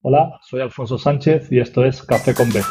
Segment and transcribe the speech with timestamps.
[0.00, 2.62] Hola, soy Alfonso Sánchez y esto es Café con B.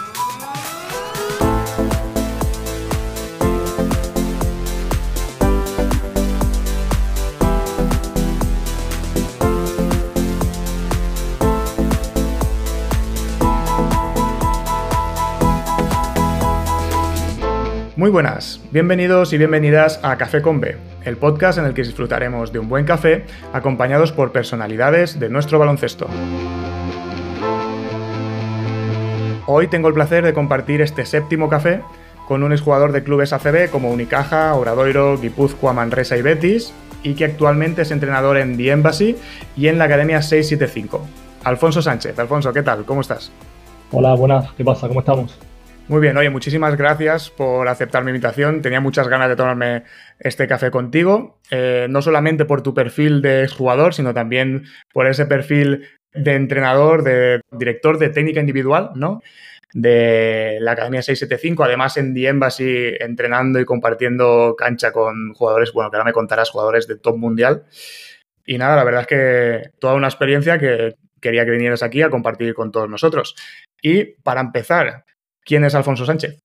[17.97, 22.53] Muy buenas, bienvenidos y bienvenidas a Café con B, el podcast en el que disfrutaremos
[22.53, 26.07] de un buen café acompañados por personalidades de nuestro baloncesto.
[29.49, 31.79] Hoy tengo el placer de compartir este séptimo café
[32.27, 37.23] con un exjugador de clubes ACB como Unicaja, Obradoiro, Guipúzcoa, Manresa y Betis, y que
[37.23, 39.15] actualmente es entrenador en The Embassy
[39.55, 41.01] y en la Academia 675.
[41.45, 42.19] Alfonso Sánchez.
[42.19, 42.83] Alfonso, ¿qué tal?
[42.83, 43.31] ¿Cómo estás?
[43.93, 44.51] Hola, buenas.
[44.51, 44.89] ¿Qué pasa?
[44.89, 45.39] ¿Cómo estamos?
[45.87, 48.61] Muy bien, oye, muchísimas gracias por aceptar mi invitación.
[48.61, 49.83] Tenía muchas ganas de tomarme
[50.19, 55.25] este café contigo, eh, no solamente por tu perfil de jugador, sino también por ese
[55.25, 59.21] perfil de entrenador, de director de técnica individual, ¿no?
[59.73, 65.91] De la Academia 675, además en The Embassy entrenando y compartiendo cancha con jugadores, bueno,
[65.91, 67.63] que ahora me contarás, jugadores de top mundial.
[68.45, 72.09] Y nada, la verdad es que toda una experiencia que quería que vinieras aquí a
[72.09, 73.35] compartir con todos nosotros.
[73.81, 75.03] Y para empezar,
[75.43, 76.39] ¿quién es Alfonso Sánchez?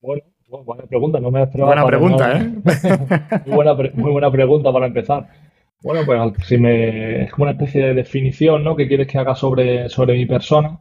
[0.00, 1.70] Bueno, buena pregunta, no me esperaba.
[1.70, 2.44] Buena pregunta, ¿eh?
[3.46, 5.26] muy, buena, muy buena pregunta para empezar.
[5.82, 8.76] Bueno, pues si me, es como una especie de definición, ¿no?
[8.76, 10.80] ¿Qué quieres que haga sobre, sobre mi persona?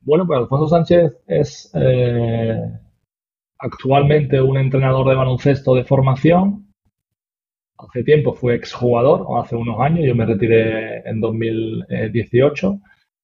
[0.00, 2.60] Bueno, pues Alfonso Sánchez es eh,
[3.58, 6.72] actualmente un entrenador de baloncesto de formación.
[7.78, 12.80] Hace tiempo fue exjugador, hace unos años, yo me retiré en 2018.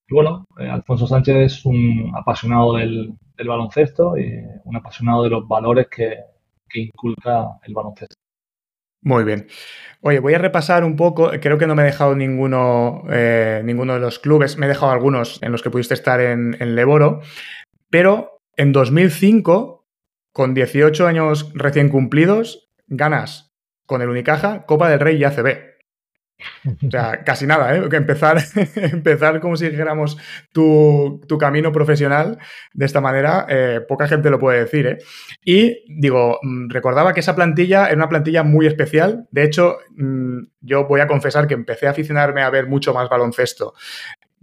[0.08, 3.14] Y bueno, eh, Alfonso Sánchez es un apasionado del,
[3.46, 6.18] baloncesto y un apasionado de los valores que
[6.74, 8.23] inculca el baloncesto.
[9.04, 9.46] Muy bien.
[10.00, 11.30] Oye, voy a repasar un poco.
[11.40, 14.58] Creo que no me he dejado ninguno, eh, ninguno de los clubes.
[14.58, 17.20] Me he dejado algunos en los que pudiste estar en, en Leboro.
[17.90, 19.86] Pero en 2005,
[20.32, 23.54] con 18 años recién cumplidos, ganas
[23.86, 25.73] con el Unicaja Copa del Rey y ACB.
[26.86, 27.88] O sea, casi nada, ¿eh?
[27.92, 28.38] Empezar,
[28.76, 30.16] empezar como si dijéramos
[30.52, 32.38] tu, camino profesional
[32.72, 34.98] de esta manera, eh, poca gente lo puede decir, ¿eh?
[35.44, 39.26] Y digo, mm, recordaba que esa plantilla era una plantilla muy especial.
[39.30, 43.08] De hecho, mm, yo voy a confesar que empecé a aficionarme a ver mucho más
[43.08, 43.74] baloncesto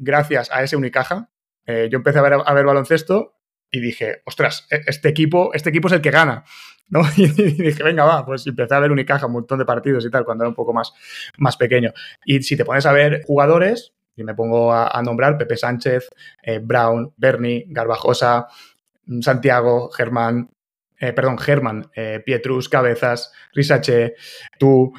[0.01, 1.29] gracias a ese Unicaja.
[1.65, 3.37] Eh, yo empecé a ver, a ver baloncesto
[3.69, 6.43] y dije, ostras, e, este equipo, este equipo es el que gana.
[6.91, 7.01] ¿No?
[7.17, 10.23] Y dije, venga, va, pues empecé a ver Unicaja, un montón de partidos y tal,
[10.23, 10.93] cuando era un poco más,
[11.37, 11.91] más pequeño.
[12.25, 16.09] Y si te pones a ver jugadores, y me pongo a, nombrar Pepe Sánchez,
[16.43, 18.47] eh, Brown, Bernie, Garbajosa,
[19.21, 20.49] Santiago, Germán,
[20.99, 24.13] eh, perdón, Germán, eh, Pietrus, Cabezas, Risache,
[24.59, 24.93] tú,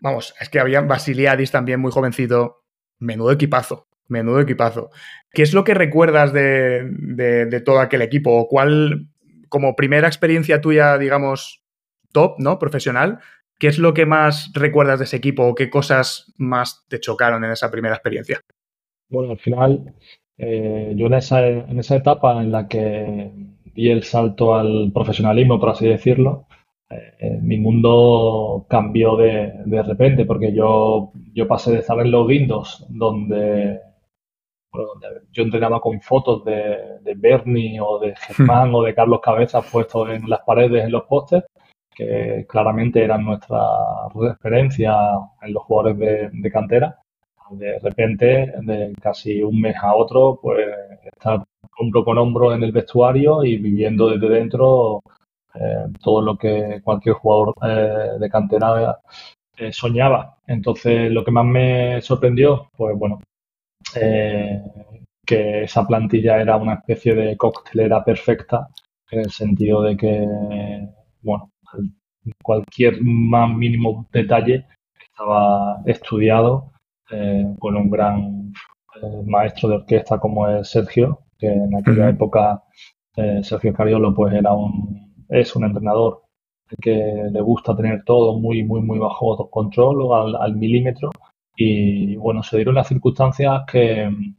[0.00, 2.62] vamos, es que había Basiliadis también muy jovencito,
[2.98, 4.90] menudo equipazo, menudo equipazo.
[5.32, 8.36] ¿Qué es lo que recuerdas de, de todo aquel equipo?
[8.36, 9.08] ¿O cuál
[9.48, 11.62] como primera experiencia tuya, digamos,
[12.12, 12.58] top, ¿no?
[12.58, 13.18] Profesional,
[13.58, 17.44] ¿qué es lo que más recuerdas de ese equipo o qué cosas más te chocaron
[17.44, 18.40] en esa primera experiencia?
[19.08, 19.94] Bueno, al final,
[20.36, 23.30] eh, yo en esa, en esa etapa en la que
[23.74, 26.46] di el salto al profesionalismo, por así decirlo,
[26.90, 32.26] eh, mi mundo cambió de, de, repente porque yo, yo pasé de estar en los
[32.26, 33.80] Windows, donde
[35.32, 40.28] yo entrenaba con fotos de, Bernie o de Germán o de Carlos Cabezas puestos en
[40.28, 41.46] las paredes, en los pósters,
[41.94, 43.58] que claramente eran nuestra
[44.14, 44.94] referencia
[45.42, 46.98] en los jugadores de, cantera.
[47.50, 50.66] De repente, de casi un mes a otro, pues
[51.02, 51.42] estar
[51.78, 55.00] hombro con hombro en el vestuario y viviendo desde dentro
[55.54, 58.98] eh, todo lo que cualquier jugador eh, de cantera
[59.56, 60.36] eh, soñaba.
[60.46, 63.20] Entonces, lo que más me sorprendió, pues bueno,
[64.00, 64.62] eh,
[65.26, 68.68] que esa plantilla era una especie de coctelera perfecta,
[69.10, 70.26] en el sentido de que,
[71.22, 71.50] bueno,
[72.42, 74.66] cualquier más mínimo detalle
[75.00, 76.72] estaba estudiado
[77.10, 78.52] eh, con un gran
[79.02, 82.62] eh, maestro de orquesta como es Sergio, que en aquella época
[83.42, 86.22] Sergio Cariolo pues era un, es un entrenador
[86.80, 86.92] que
[87.32, 91.10] le gusta tener todo muy, muy, muy bajo control al milímetro
[91.58, 94.36] y bueno, se dieron las circunstancias que mm,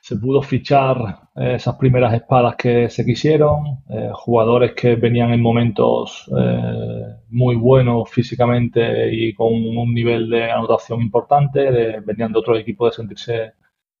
[0.00, 0.96] se pudo fichar
[1.36, 7.54] eh, esas primeras espadas que se quisieron, eh, jugadores que venían en momentos eh, muy
[7.56, 13.52] buenos físicamente y con un nivel de anotación importante, venían de otro equipo de sentirse,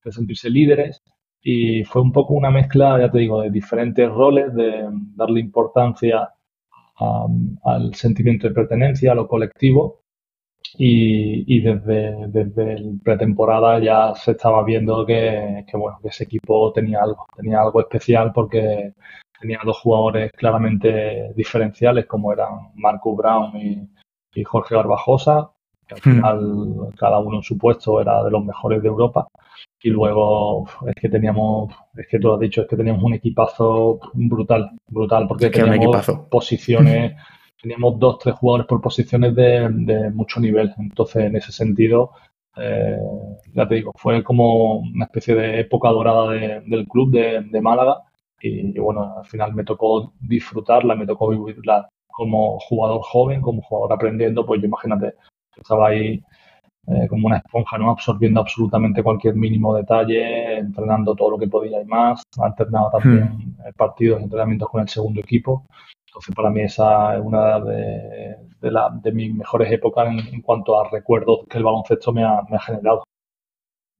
[0.04, 1.02] de sentirse líderes.
[1.42, 6.28] Y fue un poco una mezcla, ya te digo, de diferentes roles, de darle importancia
[7.64, 10.05] al sentimiento de pertenencia, a lo colectivo
[10.78, 17.02] y, desde, desde el pretemporada ya se estaba viendo que, bueno, que ese equipo tenía
[17.02, 18.92] algo, tenía algo especial porque
[19.40, 23.88] tenía dos jugadores claramente diferenciales como eran Marcus Brown y,
[24.44, 25.50] Jorge Garbajosa,
[25.86, 26.14] que al hmm.
[26.14, 29.26] final cada uno en su puesto era de los mejores de Europa.
[29.82, 33.98] Y luego es que teníamos, es que tú has dicho, es que teníamos un equipazo
[34.12, 37.14] brutal, brutal, porque teníamos posiciones
[37.66, 40.72] teníamos dos, tres jugadores por posiciones de, mucho nivel.
[40.78, 42.12] Entonces, en ese sentido,
[42.56, 42.96] eh,
[43.54, 48.02] ya te digo, fue como una especie de época dorada del club de, Málaga.
[48.40, 53.92] Y, bueno, al final me tocó disfrutarla, me tocó vivirla como jugador joven, como jugador
[53.94, 54.46] aprendiendo.
[54.46, 55.14] Pues yo imagínate,
[55.56, 56.22] estaba ahí
[56.86, 57.90] eh, como una esponja, ¿no?
[57.90, 62.22] Absorbiendo absolutamente cualquier mínimo detalle, entrenando todo lo que podía y más.
[62.38, 63.66] Alternaba también hmm.
[63.66, 65.64] eh, partidos, entrenamientos con el segundo equipo.
[66.16, 71.58] Entonces, para mí esa es una de, mis mejores épocas en, cuanto a recuerdos que
[71.58, 73.04] el baloncesto me ha, generado.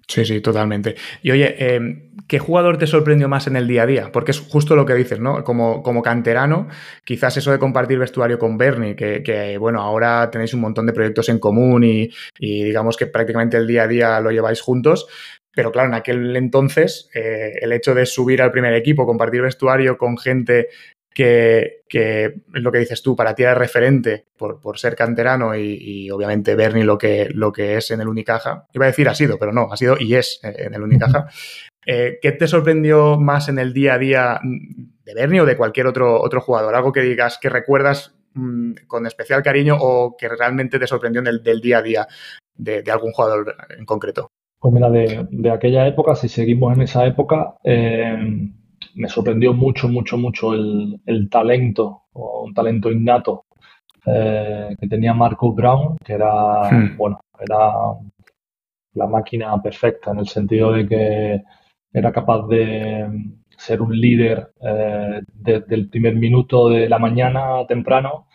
[0.09, 0.95] Sí, sí, totalmente.
[1.21, 1.81] Y oye, eh,
[2.27, 4.11] ¿qué jugador te sorprendió más en el día a día?
[4.13, 5.45] Porque es justo lo que dices, ¿no?
[5.45, 6.69] Como, como canterano,
[7.05, 11.29] quizás eso de compartir vestuario con Bernie, que, bueno, ahora tenéis un montón de proyectos
[11.29, 12.09] en común y,
[12.39, 15.07] digamos que prácticamente el día a día lo lleváis juntos.
[15.55, 19.97] Pero claro, en aquel entonces, eh, el hecho de subir al primer equipo, compartir vestuario
[19.97, 20.69] con gente
[21.17, 26.55] que, es lo que dices tú, para ti era referente por, ser canterano y, obviamente
[26.55, 28.67] Bernie lo que, lo que es en el Unicaja.
[28.75, 31.29] Iba a decir ha sido, pero no, ha sido y es en el Unicaja.
[31.89, 35.87] Eh, ¿Qué te sorprendió más en el día a día de Bernie o de cualquier
[35.87, 36.75] otro, otro jugador?
[36.75, 41.29] Algo que digas que recuerdas mm, con especial cariño o que realmente te sorprendió en
[41.29, 42.09] el, del día a día
[42.57, 44.29] de, algún jugador en concreto.
[44.59, 48.51] Pues mira, de, aquella época, si seguimos en esa época, eh,
[48.97, 53.45] me sorprendió mucho, mucho, mucho el, talento, o un talento innato
[54.07, 56.97] eh, que tenía Marcus Brown, que era, hmm.
[56.97, 57.73] bueno, era
[58.95, 61.43] la máquina perfecta en el sentido de que
[61.93, 63.07] era capaz de
[63.59, 68.27] ser un líder eh, desde el primer minuto de la mañana temprano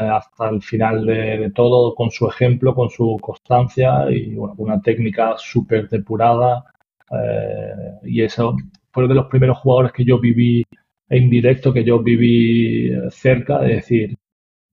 [0.00, 4.80] eh, hasta el final de, todo, con su ejemplo, con su constancia y bueno, una
[4.80, 6.64] técnica súper depurada.
[8.02, 8.56] y eso
[8.94, 10.64] fue de los primeros jugadores que yo viví
[11.10, 14.16] en directo, que yo viví cerca, de decir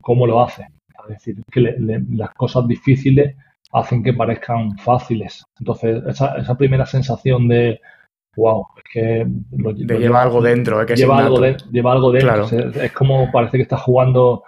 [0.02, 0.68] cómo lo hace.
[1.10, 1.76] Es decir, que
[2.12, 3.36] las cosas difíciles
[3.74, 5.44] hacen que parezcan fáciles.
[5.60, 7.82] Entonces, esa, primera sensación de,
[8.36, 9.28] wow, es que
[9.88, 11.42] lleva, algo dentro, que lleva, algo
[11.72, 12.46] lleva algo dentro.
[12.82, 14.44] Es, como parece que está jugando,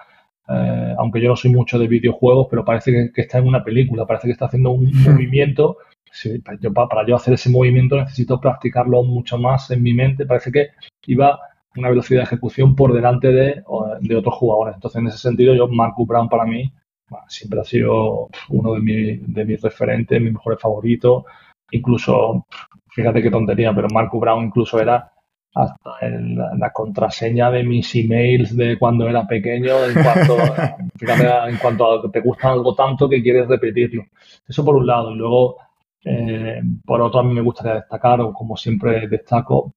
[0.48, 4.06] eh, aunque yo no soy mucho de videojuegos, pero parece que, está en una película,
[4.06, 5.78] parece que está haciendo un movimiento
[6.74, 10.26] para yo hacer ese movimiento necesito practicarlo mucho más en mi mente.
[10.26, 10.70] Parece que
[11.08, 11.40] iba
[11.76, 14.76] una velocidad de ejecución por delante de, otros jugadores.
[14.76, 16.72] Entonces, en ese sentido, yo, Marcus Brown para mí
[17.28, 21.24] siempre ha sido uno de, mis referentes, mis mejores favoritos.
[21.72, 22.46] Incluso,
[22.90, 25.12] fíjate qué tontería, pero Marcus Brown incluso era
[25.56, 25.92] hasta
[26.58, 29.76] la, contraseña de mis emails de cuando era pequeño,
[30.98, 34.06] fíjate, en cuanto a que te gusta algo tanto que quieres repetirlo.
[34.48, 35.12] Eso por un lado.
[35.12, 35.58] Y luego,
[36.06, 39.74] eh, por otro, a mí me gustaría destacar, o como siempre destaco,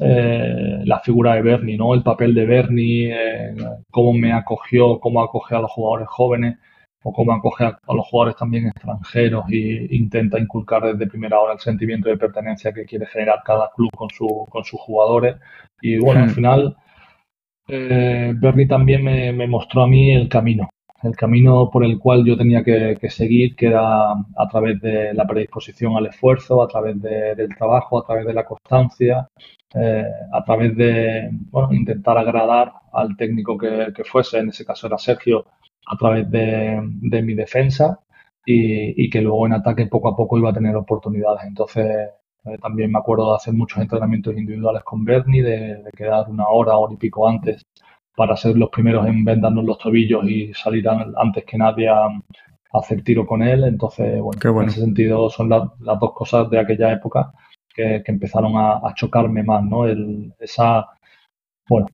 [0.00, 1.94] eh, la figura de Bernie, ¿no?
[1.94, 3.54] El papel de Bernie, eh,
[3.90, 6.58] cómo me acogió, cómo acoge a los jugadores jóvenes
[7.02, 11.60] o cómo acoge a, los jugadores también extranjeros e intenta inculcar desde primera hora el
[11.60, 15.36] sentimiento de pertenencia que quiere generar cada club con, su, con sus jugadores.
[15.82, 16.34] Y bueno, al hmm.
[16.34, 16.76] final,
[17.68, 20.70] Bernie también me, me mostró a mí el camino,
[21.04, 25.26] el camino por el cual yo tenía que, seguir, que era a través de la
[25.26, 29.28] predisposición al esfuerzo, a través del trabajo, a través de la constancia,
[29.74, 34.98] eh, a través de bueno, intentar agradar al técnico que, fuese, en ese caso era
[34.98, 35.44] Sergio,
[35.86, 36.80] a través de,
[37.22, 38.00] mi defensa
[38.46, 41.44] y, que luego en ataque poco a poco iba a tener oportunidades.
[41.46, 41.86] Entonces
[42.44, 46.46] eh, también me acuerdo de hacer muchos entrenamientos individuales con Bernie, de, de quedar una
[46.48, 47.62] hora, hora y pico antes
[48.16, 52.08] para ser los primeros en vendarnos los tobillos y salir antes que nadie a,
[52.74, 53.64] hacer tiro con él.
[53.64, 57.32] Entonces, bueno, en ese sentido son las dos cosas de aquella época
[57.74, 59.86] que, empezaron a, chocarme más, ¿no?
[59.86, 60.86] El, esa,
[61.68, 61.86] bueno,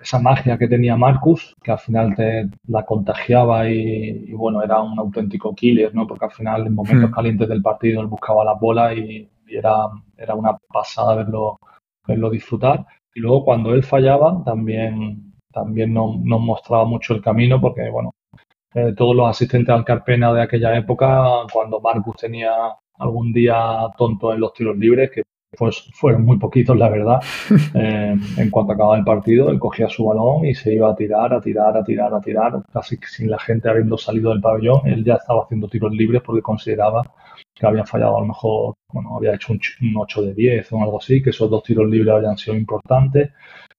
[0.00, 4.98] esa magia que tenía Marcus, que al final te la contagiaba y, bueno, era un
[4.98, 6.06] auténtico killer, ¿no?
[6.06, 7.14] Porque al final en momentos hmm.
[7.14, 11.58] calientes del partido él buscaba las bolas y, era, era una pasada verlo,
[12.06, 12.86] verlo disfrutar.
[13.14, 18.12] Y luego cuando él fallaba, también también nos, mostraba mucho el camino porque, bueno,
[18.74, 22.52] eh, todos los asistentes al Carpena de aquella época, cuando Marcus tenía
[22.98, 25.22] algún día tonto en los tiros libres, que
[25.56, 27.20] pues fueron muy poquitos, la verdad.
[27.74, 31.32] Eh, en cuanto acababa el partido, él cogía su balón y se iba a tirar,
[31.32, 34.80] a tirar, a tirar, a tirar, casi sin la gente habiendo salido del pabellón.
[34.86, 37.02] Él ya estaba haciendo tiros libres porque consideraba
[37.54, 39.60] que había fallado a lo mejor, bueno, había hecho un,
[39.96, 43.30] 8 de 10 o algo así, que esos dos tiros libres habían sido importantes.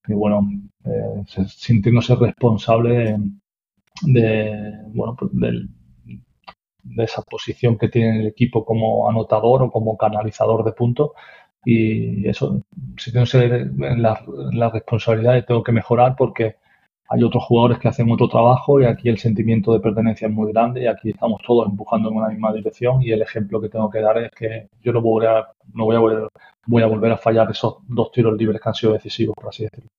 [0.08, 0.48] Y bueno,
[0.84, 3.18] eh, sintiéndose responsable
[4.02, 5.68] de, bueno, pues del,
[6.82, 11.10] de esa posición que tiene el equipo como anotador o como canalizador de puntos.
[11.64, 12.64] Y eso,
[12.98, 13.26] si tengo
[13.96, 14.20] la,
[14.52, 16.56] la responsabilidad tengo que mejorar porque
[17.12, 20.50] hay otros jugadores que hacen otro trabajo y aquí el sentimiento de pertenencia es muy
[20.50, 23.90] grande y aquí estamos todos empujando en una misma dirección y el ejemplo que tengo
[23.90, 26.28] que dar es que yo no voy a, no voy a, volver,
[26.66, 29.64] voy a volver a fallar esos dos tiros libres que han sido decisivos, por así
[29.64, 29.90] decirlo.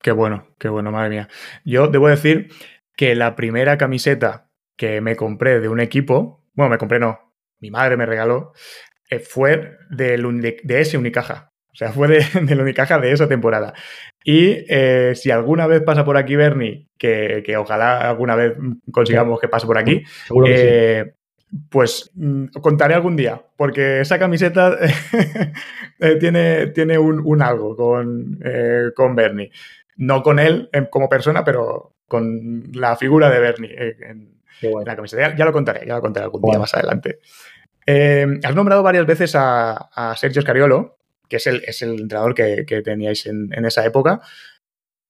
[0.00, 1.28] Qué bueno, qué bueno, madre mía.
[1.64, 2.48] Yo debo decir
[2.96, 7.70] que la primera camiseta que me compré de un equipo, bueno, me compré no, mi
[7.70, 8.52] madre me regaló,
[9.10, 10.18] eh, fue de,
[10.62, 11.52] de ese Unicaja.
[11.72, 13.74] O sea, fue de, de, la Unicaja de esa temporada.
[14.24, 18.56] Y eh, si alguna vez pasa por aquí Bernie, que, que, ojalá alguna vez
[18.90, 20.02] consigamos que pase por aquí,
[20.46, 21.14] eh,
[21.68, 24.76] pues mm, contaré algún día, porque esa camiseta
[26.20, 28.40] tiene, tiene un, un, algo con,
[28.94, 29.50] con Bernie.
[29.96, 34.34] No con él como persona, pero con la figura de Bernie en,
[34.84, 35.34] la camiseta.
[35.36, 37.18] Ya, lo contaré, ya lo contaré algún día más adelante.
[37.86, 42.82] Eh, has nombrado varias veces a, Sergio Scariolo, que es el, es el entrenador que,
[42.84, 44.20] teníais en, esa época.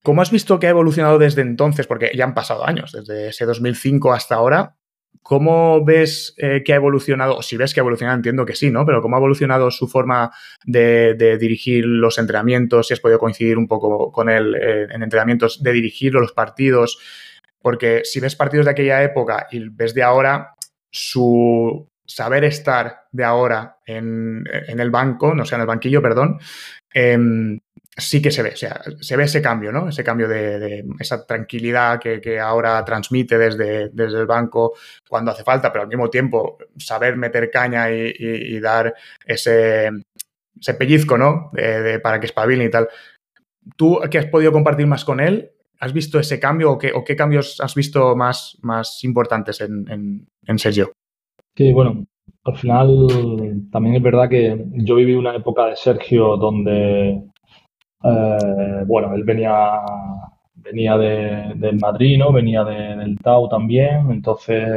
[0.02, 1.86] ¿Cómo has visto que ha evolucionado desde entonces?
[1.86, 4.76] Porque ya han pasado años, desde ese 2005 hasta ahora.
[5.24, 7.38] ¿Cómo ves eh, que ha evolucionado?
[7.38, 8.84] O si ves que ha evolucionado, entiendo que sí, ¿no?
[8.84, 10.30] Pero ¿cómo ha evolucionado su forma
[10.66, 12.88] de, dirigir los entrenamientos?
[12.88, 16.98] Si has podido coincidir un poco con él eh, en entrenamientos, de dirigir los partidos.
[17.62, 20.56] Porque si ves partidos de aquella época y ves de ahora,
[20.90, 26.38] su saber estar de ahora en, el banco, no sea, en el banquillo, perdón,
[26.92, 27.60] em,
[27.96, 29.88] sí que se ve, o sea, se ve ese cambio, ¿no?
[29.88, 34.74] Ese cambio de, esa tranquilidad que, ahora transmite desde, desde, el banco
[35.08, 39.90] cuando hace falta, pero al mismo tiempo saber meter caña y, dar ese,
[40.60, 41.50] ese, pellizco, ¿no?
[41.52, 42.88] De, para que espabilen y tal.
[43.76, 45.52] ¿Tú qué has podido compartir más con él?
[45.78, 50.58] ¿Has visto ese cambio o qué, cambios has visto más, más importantes en, en, en
[50.58, 50.92] Sergio?
[51.56, 52.04] Sí, bueno,
[52.44, 57.22] al final también es verdad que yo viví una época de Sergio donde,
[58.04, 59.80] eh, bueno, él venía,
[60.54, 62.32] venía de, del Madrid, ¿no?
[62.32, 64.68] Venía del Tau también, entonces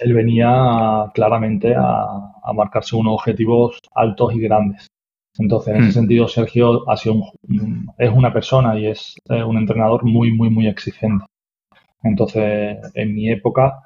[0.00, 2.04] él venía claramente a,
[2.42, 4.86] a, marcarse unos objetivos altos y grandes.
[5.38, 5.92] Entonces, en ese hmm.
[5.92, 7.22] sentido, Sergio ha sido
[7.98, 11.24] es una persona y es un entrenador muy, muy, muy exigente.
[12.02, 13.82] Entonces, en mi época,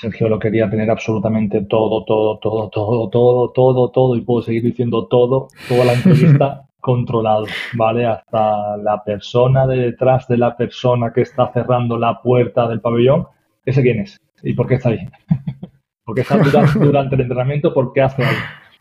[0.00, 4.62] Sergio lo quería tener absolutamente todo, todo, todo, todo, todo, todo, todo, y puedo seguir
[4.62, 8.06] diciendo todo, toda la entrevista controlado, ¿vale?
[8.06, 13.26] Hasta la persona de detrás de la persona que está cerrando la puerta del pabellón,
[13.66, 15.06] ese quién es y por qué está ahí.
[16.06, 16.38] porque está
[16.80, 18.40] durante, el entrenamiento, ¿por qué hace algo?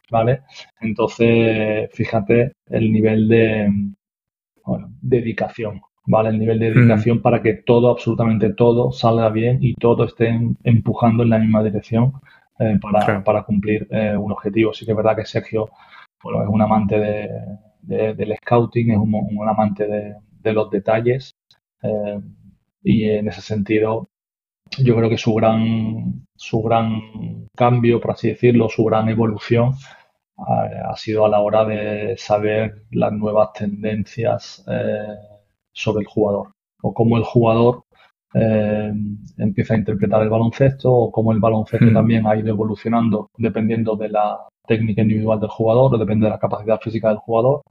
[0.10, 0.44] ¿Vale?
[0.80, 3.70] Entonces, fíjate el nivel de
[5.02, 6.30] dedicación, ¿vale?
[6.30, 11.24] El nivel de dedicación para que todo, absolutamente todo, salga bien y todo esté empujando
[11.24, 12.14] en la misma dirección
[12.58, 12.80] eh,
[13.26, 14.72] para, cumplir eh, un objetivo.
[14.72, 15.72] Sí que es verdad que Sergio
[16.24, 17.30] bueno, es un amante de,
[17.88, 21.36] del scouting, es un, amante de, los detalles
[21.84, 22.20] eh,
[22.82, 24.08] y en ese sentido
[24.77, 29.74] yo creo que su gran, su gran cambio, por así decirlo, su gran evolución
[30.38, 34.63] ha sido a la hora de saber las nuevas tendencias
[35.74, 36.51] sobre el jugador
[36.82, 37.84] o cómo el jugador
[38.34, 38.91] eh,
[39.38, 41.94] empieza a interpretar el baloncesto o cómo el baloncesto hmm.
[41.94, 46.39] también ha ido evolucionando dependiendo de la técnica individual del jugador o depende de la
[46.39, 47.62] capacidad física del jugador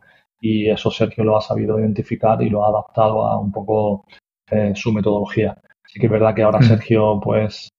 [0.40, 4.04] y eso Sergio lo ha sabido identificar y lo ha adaptado a un poco
[4.50, 5.56] eh, su metodología.
[5.84, 6.64] Así que es verdad que ahora hmm.
[6.64, 7.70] Sergio pues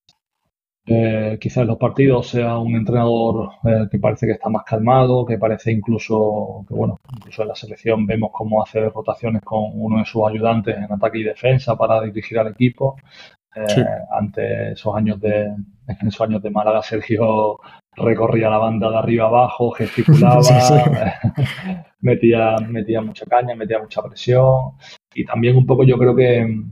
[0.90, 5.26] eh, quizás en los partidos sea un entrenador eh, que parece que está más calmado,
[5.26, 10.00] que parece incluso que, bueno, incluso en la selección vemos cómo hace rotaciones con uno
[10.00, 12.96] de sus ayudantes en ataque y defensa para dirigir al equipo.
[13.54, 15.52] Eh, ante esos años de
[15.88, 17.60] esos años de Málaga, Sergio
[17.98, 20.42] recorría la banda de arriba abajo, gesticulaba,
[22.01, 24.72] metía, metía mucha caña, metía mucha presión.
[25.13, 26.63] Y también un poco yo creo que,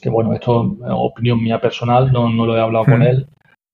[0.00, 3.28] que bueno, esto es opinión mía personal, no, no lo he hablado con él,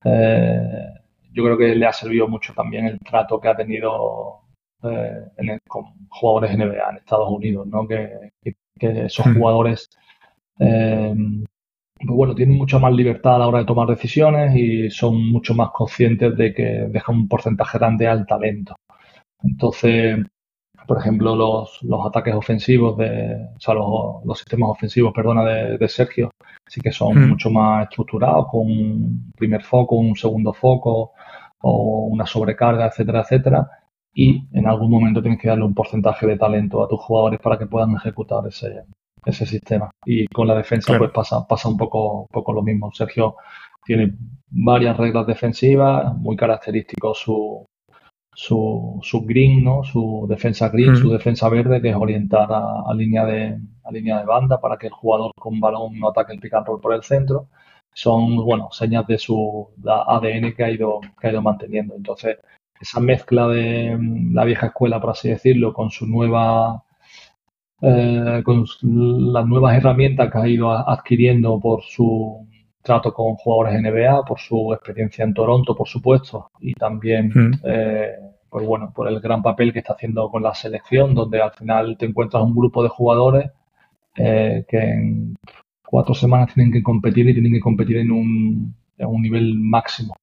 [0.05, 0.93] eh,
[1.33, 4.41] yo creo que le ha servido mucho también el trato que ha tenido
[4.83, 7.87] eh, con jugadores NBA en Estados Unidos, ¿no?
[7.87, 8.33] que,
[8.81, 9.35] esos hmm.
[9.35, 9.89] jugadores
[10.59, 11.15] eh,
[12.07, 15.55] pues bueno, tienen mucha más libertad a la hora de tomar decisiones y son mucho
[15.55, 18.75] más conscientes de que dejan un porcentaje grande al talento.
[19.43, 20.19] Entonces,
[20.87, 26.31] por ejemplo, los, ataques ofensivos de, o sea, los, sistemas ofensivos, perdona, de, Sergio,
[26.67, 31.13] sí que son mucho más estructurados, con un primer foco, un segundo foco
[31.61, 33.71] o una sobrecarga, etcétera, etcétera.
[34.15, 37.59] Y en algún momento tienes que darle un porcentaje de talento a tus jugadores para
[37.59, 38.85] que puedan ejecutar ese,
[39.25, 39.91] ese sistema.
[40.05, 42.91] Y con la defensa pues pasa, pasa un poco, poco lo mismo.
[42.93, 43.37] Sergio
[43.85, 44.15] tiene
[44.51, 47.65] varias reglas defensivas, muy característico su,
[48.35, 49.85] su, su green, ¿no?
[49.85, 54.27] Su defensa green, su defensa verde, que es orientar a, línea de, a línea de
[54.27, 57.03] banda para que el jugador con balón no ataque el pick and roll por el
[57.03, 57.49] centro.
[57.95, 61.95] Son, bueno, señas de su ADN que ha ido, que ha ido manteniendo.
[61.95, 62.39] Entonces,
[62.81, 63.99] esa mezcla de
[64.33, 66.85] la vieja escuela, por así decirlo, con su nueva
[67.85, 68.65] eh, con
[69.33, 72.47] las nuevas herramientas que ha ido adquiriendo por su
[72.81, 77.61] trato con jugadores NBA, por su experiencia en Toronto, por supuesto, y también, mm.
[77.65, 78.13] eh,
[78.49, 81.97] pues bueno, por el gran papel que está haciendo con la selección, donde al final
[81.99, 83.51] te encuentras un grupo de jugadores
[84.17, 85.37] eh, que en
[85.85, 90.15] cuatro semanas tienen que competir y tienen que competir en un, en un nivel máximo.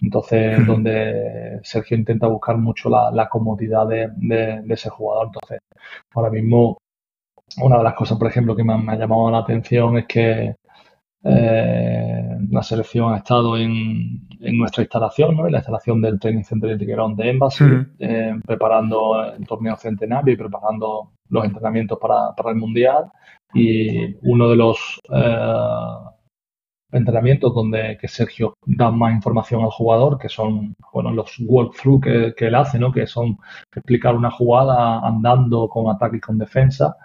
[0.00, 0.66] Entonces, mm.
[0.66, 5.28] donde Sergio intenta buscar mucho la, comodidad de, de, ese jugador.
[5.28, 5.60] Entonces,
[6.14, 6.78] ahora mismo,
[7.58, 10.54] una de las cosas, por ejemplo, que me, me ha llamado la atención es que
[11.24, 15.46] eh, la selección ha estado en, nuestra instalación, ¿no?
[15.46, 17.64] en la instalación del Training Center de de Embassy,
[18.00, 23.04] eh, preparando el torneo centenario y preparando los entrenamientos para, el Mundial.
[23.54, 25.96] Y uno de los eh,
[26.90, 32.34] entrenamientos donde que Sergio da más información al jugador, que son bueno, los walkthrough que,
[32.36, 32.90] que él hace, ¿no?
[32.90, 33.38] que son
[33.74, 36.96] explicar una jugada andando con ataque y con defensa.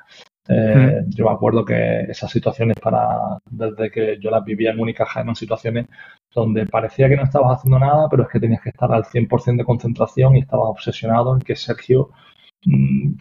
[0.50, 5.22] Eh, yo me acuerdo que esas situaciones para, desde que yo las vivía en Unicaja,
[5.22, 5.88] eran situaciones
[6.34, 9.58] donde parecía que no estabas haciendo nada, pero es que tenías que estar al 100%
[9.58, 12.12] de concentración y estabas obsesionado en que Sergio,
[12.66, 13.14] mm,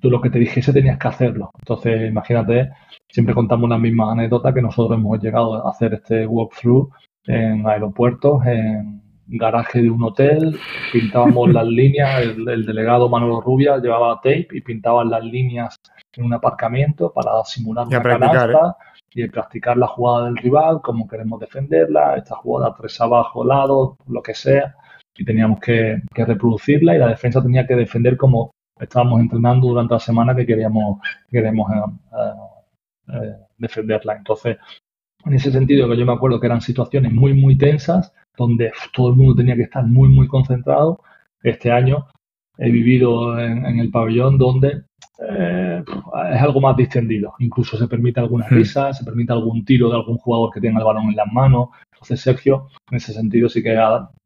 [0.00, 1.50] tú lo que te dijese tenías que hacerlo.
[1.58, 2.70] Entonces, imagínate,
[3.08, 6.90] siempre contamos las mismas anécdotas que nosotros hemos llegado a hacer este walkthrough
[7.26, 9.02] en aeropuertos, en
[9.38, 10.58] garaje de un hotel,
[10.92, 15.76] pintábamos las líneas, el, el, delegado Manolo Rubia llevaba tape y pintaban las líneas
[16.16, 18.76] en un aparcamiento para simular una canasta
[19.14, 19.22] ¿eh?
[19.22, 24.22] y practicar la jugada del rival, cómo queremos defenderla, esta jugada tres abajo, lado, lo
[24.22, 24.74] que sea,
[25.16, 30.00] y teníamos que, reproducirla y la defensa tenía que defender como estábamos entrenando durante la
[30.00, 34.16] semana que queríamos, queremos eh, eh, defenderla.
[34.16, 34.56] Entonces,
[35.24, 39.10] en ese sentido que yo me acuerdo que eran situaciones muy, muy tensas, donde todo
[39.10, 41.02] el mundo tenía que estar muy, muy concentrado.
[41.42, 42.06] Este año
[42.58, 44.82] he vivido en el pabellón donde
[45.20, 45.84] eh,
[46.32, 47.34] es algo más distendido.
[47.38, 48.54] Incluso se permite alguna hmm.
[48.54, 51.68] risa, se permite algún tiro de algún jugador que tenga el balón en las manos.
[51.92, 53.76] Entonces, Sergio, en ese sentido, sí que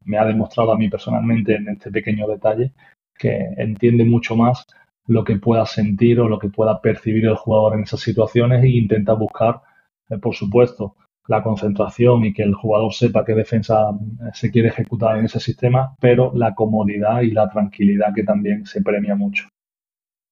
[0.05, 2.73] me ha demostrado a mí personalmente en este pequeño detalle
[3.17, 4.65] que entiende mucho más
[5.07, 8.69] lo que pueda sentir o lo que pueda percibir el jugador en esas situaciones e
[8.69, 9.61] intenta buscar,
[10.09, 10.95] eh, por supuesto,
[11.27, 15.39] la concentración y que el jugador sepa qué defensa eh, se quiere ejecutar en ese
[15.39, 19.47] sistema, pero la comodidad y la tranquilidad que también se premia mucho.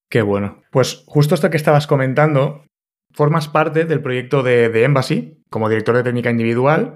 [0.10, 0.62] Qué bueno.
[0.72, 2.66] Pues justo esto que estabas comentando,
[3.14, 6.96] formas parte del proyecto de, Embassy como director de técnica individual.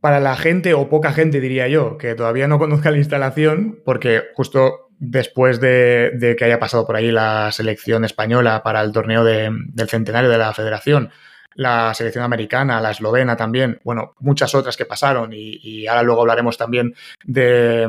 [0.00, 4.22] Para la gente, o poca gente diría yo, que todavía no conozca la instalación, porque
[4.34, 9.88] justo después de, que haya pasado por ahí la selección española para el torneo del
[9.88, 11.10] centenario de la federación,
[11.54, 16.56] la selección americana, la eslovena también, bueno, muchas otras que pasaron y, ahora luego hablaremos
[16.56, 17.88] también de,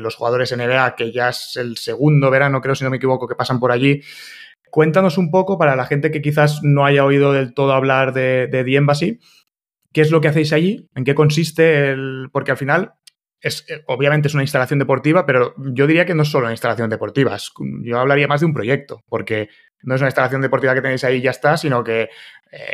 [0.00, 3.36] los jugadores NBA, que ya es el segundo verano, creo, si no me equivoco, que
[3.36, 4.02] pasan por allí.
[4.70, 8.48] Cuéntanos un poco, para la gente que quizás no haya oído del todo hablar de,
[8.48, 9.20] de The Embassy,
[9.92, 10.88] ¿qué es lo que hacéis allí?
[10.94, 12.28] ¿En qué consiste el...?
[12.32, 12.94] Porque al final
[13.40, 16.52] es, eh, obviamente es una instalación deportiva, pero yo diría que no es solo una
[16.52, 17.36] instalación deportiva.
[17.82, 19.48] yo hablaría más de un proyecto, porque
[19.84, 22.08] no es una instalación deportiva que tenéis ahí y ya está, sino que eh,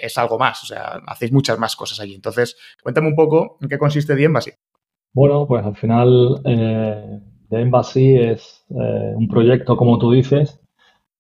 [0.03, 0.63] es algo más.
[0.63, 2.15] O sea, hacéis muchas más cosas allí.
[2.15, 4.53] Entonces, cuéntame un poco en qué consiste The Embassy.
[5.13, 10.61] Bueno, pues al final eh, The Embassy es eh, un proyecto, como tú dices,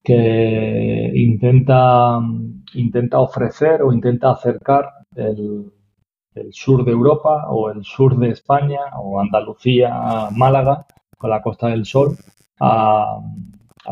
[0.03, 2.21] que intenta,
[2.75, 5.73] intenta ofrecer o intenta acercar el,
[6.35, 10.87] el sur de Europa o el sur de España o Andalucía, Málaga,
[11.19, 12.17] con la Costa del Sol,
[12.61, 13.19] a,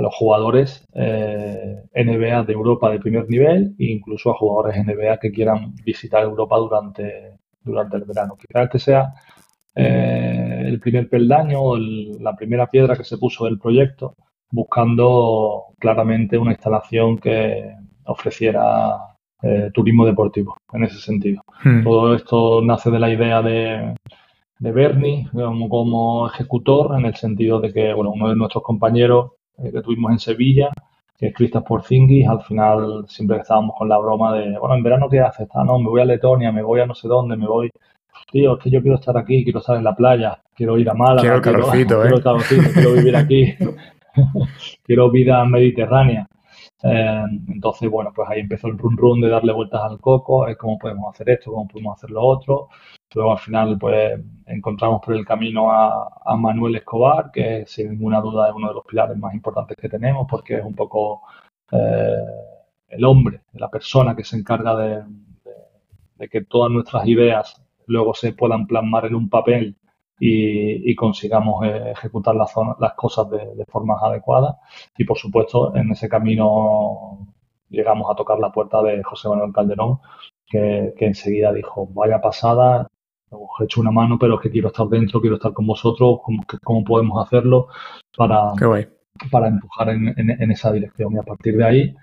[0.01, 5.33] los jugadores eh, NBA de Europa de primer nivel e incluso a jugadores NBA que
[5.33, 8.37] quieran visitar Europa durante, durante el verano.
[8.37, 9.14] Quizás este sea
[9.74, 14.14] eh, el primer peldaño, la primera piedra que se puso del proyecto,
[14.51, 17.74] buscando claramente una instalación que
[18.05, 19.08] ofreciera
[19.42, 21.42] eh, turismo deportivo en ese sentido.
[21.62, 21.85] Hmm.
[21.85, 23.94] Todo esto nace de la idea de,
[24.59, 29.33] de Bernie como, como, ejecutor, en el sentido de que bueno, uno de nuestros compañeros
[29.59, 30.70] eh, que tuvimos en Sevilla,
[31.16, 35.09] que es Cristas Porzingis, al final siempre estábamos con la broma de, bueno, en verano
[35.09, 35.48] ¿qué haces?
[35.55, 37.70] Ah, no, me voy a Letonia, me voy a no sé dónde, me voy...
[38.31, 40.94] Tío, es que yo quiero estar aquí, quiero estar en la playa, quiero ir a
[40.94, 41.20] Málaga.
[41.20, 42.70] Quiero calorcito, quiero, ¿eh?
[42.74, 43.55] quiero vivir aquí,
[44.85, 46.29] quiero vida mediterránea.
[46.82, 50.56] Eh, entonces, bueno, pues ahí empezó el run run de darle vueltas al coco, es
[50.56, 52.68] cómo podemos hacer esto, cómo podemos hacer lo otro.
[53.14, 58.48] Luego al final, pues encontramos por el camino a, Manuel Escobar, que sin ninguna duda
[58.48, 61.22] es uno de los pilares más importantes que tenemos, porque es un poco
[61.72, 62.24] eh,
[62.88, 65.02] el hombre, la persona que se encarga de,
[66.30, 69.76] que todas nuestras ideas luego se puedan plasmar en un papel
[70.20, 74.57] y, consigamos eh, ejecutar las, las cosas de, de formas adecuadas.
[74.96, 77.28] Y por supuesto, en ese camino
[77.70, 80.00] llegamos a tocar la puerta de José Manuel Calderón,
[80.46, 82.87] que, enseguida dijo, vaya pasada,
[83.31, 86.20] os he hecho una mano, pero es que quiero estar dentro, quiero estar con vosotros,
[86.64, 87.68] cómo, podemos hacerlo
[88.16, 88.52] para,
[89.31, 91.14] para empujar en, esa dirección.
[91.14, 91.96] Y a partir de ahí,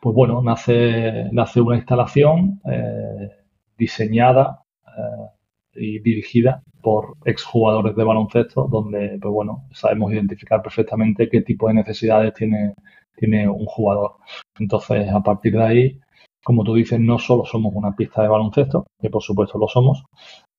[0.00, 3.30] pues bueno, nace, nace una instalación eh,
[3.78, 5.28] diseñada eh,
[5.76, 11.74] y dirigida por exjugadores de baloncesto, donde, pues bueno, sabemos identificar perfectamente qué tipo de
[11.74, 12.74] necesidades tiene,
[13.16, 14.16] tiene un jugador.
[14.58, 16.00] Entonces, a partir de ahí,
[16.44, 20.04] como tú dices, no solo somos una pista de baloncesto, que por supuesto lo somos,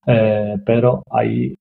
[0.07, 1.55] eh, pero hay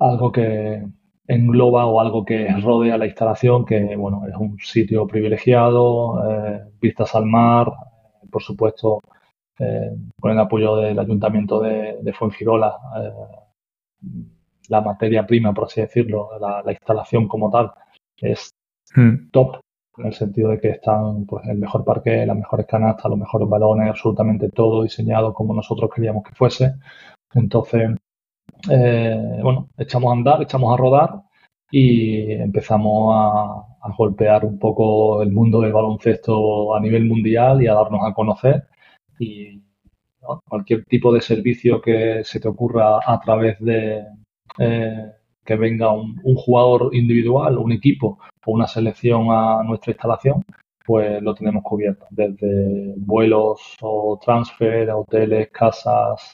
[0.00, 0.82] algo que
[1.26, 7.14] engloba o algo que rodea la instalación, que bueno, es un sitio privilegiado, eh, vistas
[7.14, 7.70] al mar,
[8.30, 9.00] por supuesto,
[9.58, 9.90] eh,
[10.20, 12.76] con el apoyo del ayuntamiento de, de Fuengirola,
[14.68, 17.72] la materia prima, por así decirlo, la, instalación como tal,
[18.16, 18.50] es
[18.94, 19.30] hmm.
[19.32, 19.60] top
[19.98, 23.48] en el sentido de que están pues el mejor parque, las mejores canastas, los mejores
[23.48, 26.74] balones, absolutamente todo diseñado como nosotros queríamos que fuese.
[27.34, 27.96] Entonces,
[28.70, 31.22] eh, bueno, echamos a andar, echamos a rodar
[31.70, 33.64] y empezamos a,
[33.96, 38.68] golpear un poco el mundo del baloncesto a nivel mundial y a darnos a conocer.
[39.18, 39.62] Y
[40.44, 44.04] cualquier tipo de servicio que se te ocurra a través de
[44.58, 45.12] eh,
[45.44, 50.44] que venga un, un jugador individual, un equipo o una selección a nuestra instalación,
[50.88, 56.32] pues lo tenemos cubierto, desde vuelos o transfer, hoteles, casas,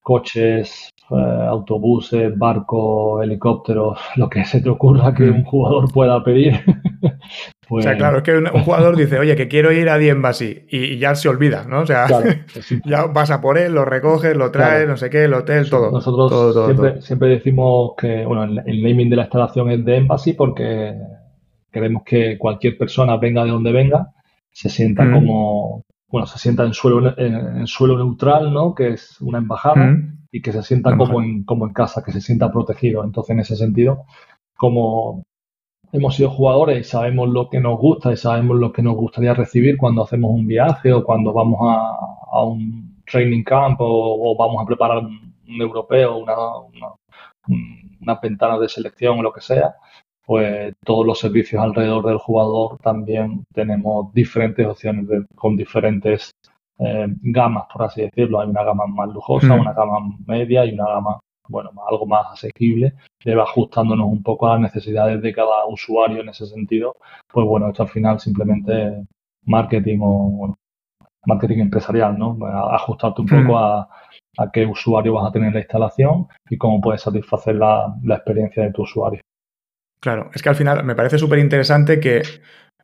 [0.00, 6.54] coches, eh, autobuses, barcos, helicópteros, lo que se te ocurra que un jugador pueda pedir.
[7.68, 10.66] O sea, claro, es que un, jugador dice, oye, que quiero ir a The Embassy
[10.68, 11.80] y, ya se olvida, ¿no?
[11.80, 12.06] O sea,
[12.84, 15.90] ya pasa por él, lo recoge, lo trae, no sé qué, el hotel, todo.
[15.90, 20.94] Nosotros siempre, decimos que, bueno, el, naming de la instalación es The Embassy porque
[21.72, 24.12] queremos que cualquier persona, venga de donde venga,
[24.52, 28.74] se sienta como, bueno, se sienta en suelo, en, suelo neutral, ¿no?
[28.74, 29.98] Que es una embajada
[30.30, 33.02] y que se sienta como en, como en casa, que se sienta protegido.
[33.02, 34.04] Entonces, en ese sentido,
[34.56, 35.24] como
[35.92, 39.34] hemos sido jugadores y sabemos lo que nos gusta y sabemos lo que nos gustaría
[39.34, 44.66] recibir cuando hacemos un viaje o cuando vamos a, un training camp o, vamos a
[44.66, 46.34] preparar un, europeo, una,
[48.00, 49.76] una, ventana de selección o lo que sea,
[50.24, 56.32] pues todos los servicios alrededor del jugador también tenemos diferentes opciones con diferentes
[56.78, 58.40] eh, gamas, por así decirlo.
[58.40, 62.94] Hay una gama más lujosa, una gama media y una gama bueno, algo más asequible,
[63.24, 66.96] le va ajustándonos un poco a las necesidades de cada usuario en ese sentido.
[67.32, 69.04] Pues bueno, esto al final simplemente
[69.44, 70.58] marketing o bueno,
[71.26, 72.38] marketing empresarial, ¿no?
[72.72, 73.88] Ajustarte un poco a,
[74.52, 78.72] qué usuario vas a tener la instalación y cómo puedes satisfacer la, la experiencia de
[78.72, 79.20] tu usuario.
[80.00, 82.22] Claro, es que al final me parece súper interesante que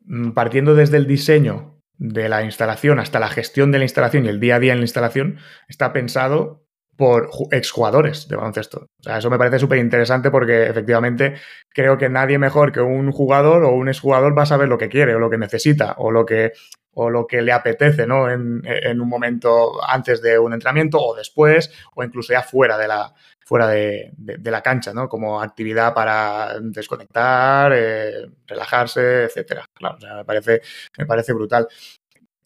[0.05, 4.29] mm, partiendo desde el diseño de la instalación hasta la gestión de la instalación y
[4.29, 6.62] el día a día en la instalación, está pensado
[7.03, 8.87] por exjugadores de baloncesto.
[9.01, 11.35] O sea, eso me parece súper interesante porque efectivamente
[11.69, 14.89] creo que nadie mejor que un jugador o un exjugador va a saber lo que
[14.89, 16.53] quiere o lo que necesita o lo que,
[16.93, 18.31] o lo que le apetece ¿no?
[18.31, 23.13] en, un momento antes de un entrenamiento o después o incluso ya fuera de la,
[23.45, 24.13] fuera de,
[24.45, 25.09] la cancha, ¿no?
[25.09, 29.65] Como actividad para desconectar, eh, relajarse, etcétera.
[29.75, 30.63] Claro, me parece,
[30.97, 31.67] me parece brutal.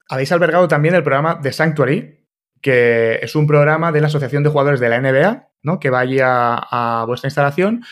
[0.08, 2.25] Habéis albergado también el programa de Sanctuary,
[2.66, 5.78] que es un programa de la Asociación de Jugadores de la NBA, ¿no?
[5.78, 7.84] Que vaya a, vuestra instalación.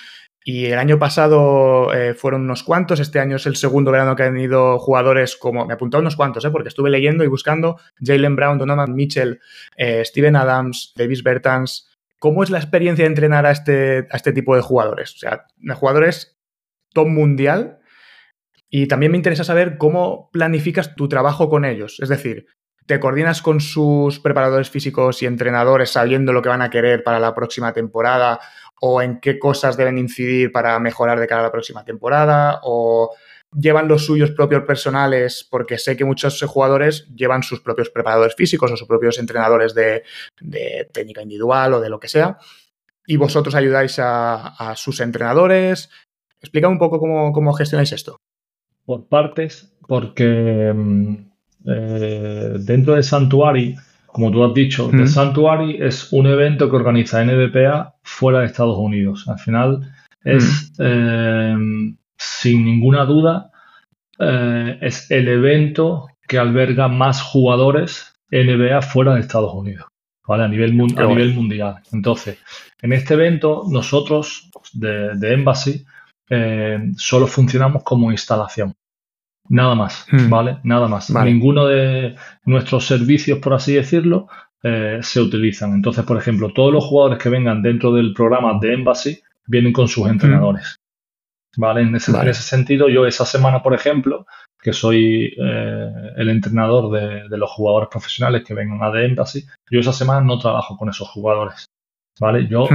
[0.43, 4.25] Y el año pasado eh, fueron unos cuantos, este año es el segundo verano que
[4.25, 6.51] han ido jugadores como, me he apuntado unos cuantos, ¿eh?
[6.51, 9.39] porque estuve leyendo y buscando Jalen Brown, Donovan Mitchell,
[9.77, 11.97] eh, Steven Adams, Davis Bertans.
[12.19, 15.15] ¿Cómo es la experiencia de entrenar a este, a este tipo de jugadores?
[15.15, 16.37] O sea, jugadores
[16.93, 17.79] top mundial.
[18.69, 22.01] Y también me interesa saber cómo planificas tu trabajo con ellos.
[22.01, 22.47] Es decir,
[22.87, 27.19] ¿Te coordinas con sus preparadores físicos y entrenadores sabiendo lo que van a querer para
[27.19, 28.41] la próxima temporada
[28.81, 33.15] o en qué cosas deben incidir para mejorar de cara a la próxima temporada o
[33.59, 38.71] llevan los suyos propios personales, porque sé que muchos jugadores llevan sus propios preparadores físicos
[38.71, 40.03] o sus propios entrenadores de,
[40.93, 42.39] técnica individual o de lo que sea,
[43.07, 45.91] y vosotros ayudáis a, sus entrenadores.
[46.41, 48.17] Explica un poco cómo, gestionáis esto.
[48.85, 51.34] Por partes, porque mm,
[51.67, 57.25] eh, dentro de Sanctuary, como tú has dicho, The Sanctuary es un evento que organiza
[57.25, 59.27] NBPA fuera de Estados Unidos.
[59.29, 60.73] Al final es
[62.17, 63.51] sin ninguna duda,
[64.19, 69.87] eh, es el evento que alberga más jugadores NBA fuera de Estados Unidos,
[70.27, 70.45] ¿vale?
[70.45, 71.77] A nivel, a nivel mundial.
[71.93, 72.39] Entonces,
[72.81, 75.85] en este evento, nosotros de, Embassy
[76.29, 78.75] eh, solo funcionamos como instalación.
[79.49, 80.29] Nada más, hmm.
[80.31, 80.59] ¿vale?
[80.65, 81.11] Nada más.
[81.11, 84.29] Ninguno de nuestros servicios, por así decirlo,
[84.63, 85.75] eh, se utilizan.
[85.75, 89.89] Entonces, por ejemplo, todos los jugadores que vengan dentro del programa de Embassy vienen con
[89.89, 90.11] sus hmm.
[90.11, 90.77] entrenadores.
[91.57, 91.83] ¿vale?
[91.83, 94.27] En ese, ese sentido, yo esa semana, por ejemplo,
[94.61, 99.81] que soy eh, el entrenador de, los jugadores profesionales que vengan a The Embassy, yo
[99.81, 101.67] esa semana no trabajo con esos jugadores,
[102.19, 102.47] ¿vale?
[102.49, 102.67] Yo,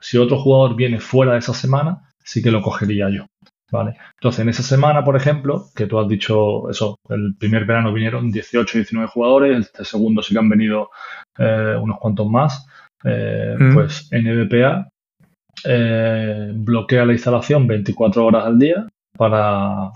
[0.00, 3.26] si otro jugador viene fuera de esa semana, sí que lo cogería yo,
[3.70, 3.96] ¿vale?
[4.14, 8.30] Entonces, en esa semana, por ejemplo, que tú has dicho eso, el primer verano vinieron
[8.30, 10.90] 18, 19 jugadores, el segundo sí que han venido
[11.38, 12.66] eh, unos cuantos más,
[13.04, 14.88] eh, pues NBPA
[15.64, 19.92] eh, bloquea la instalación 24 horas al día para,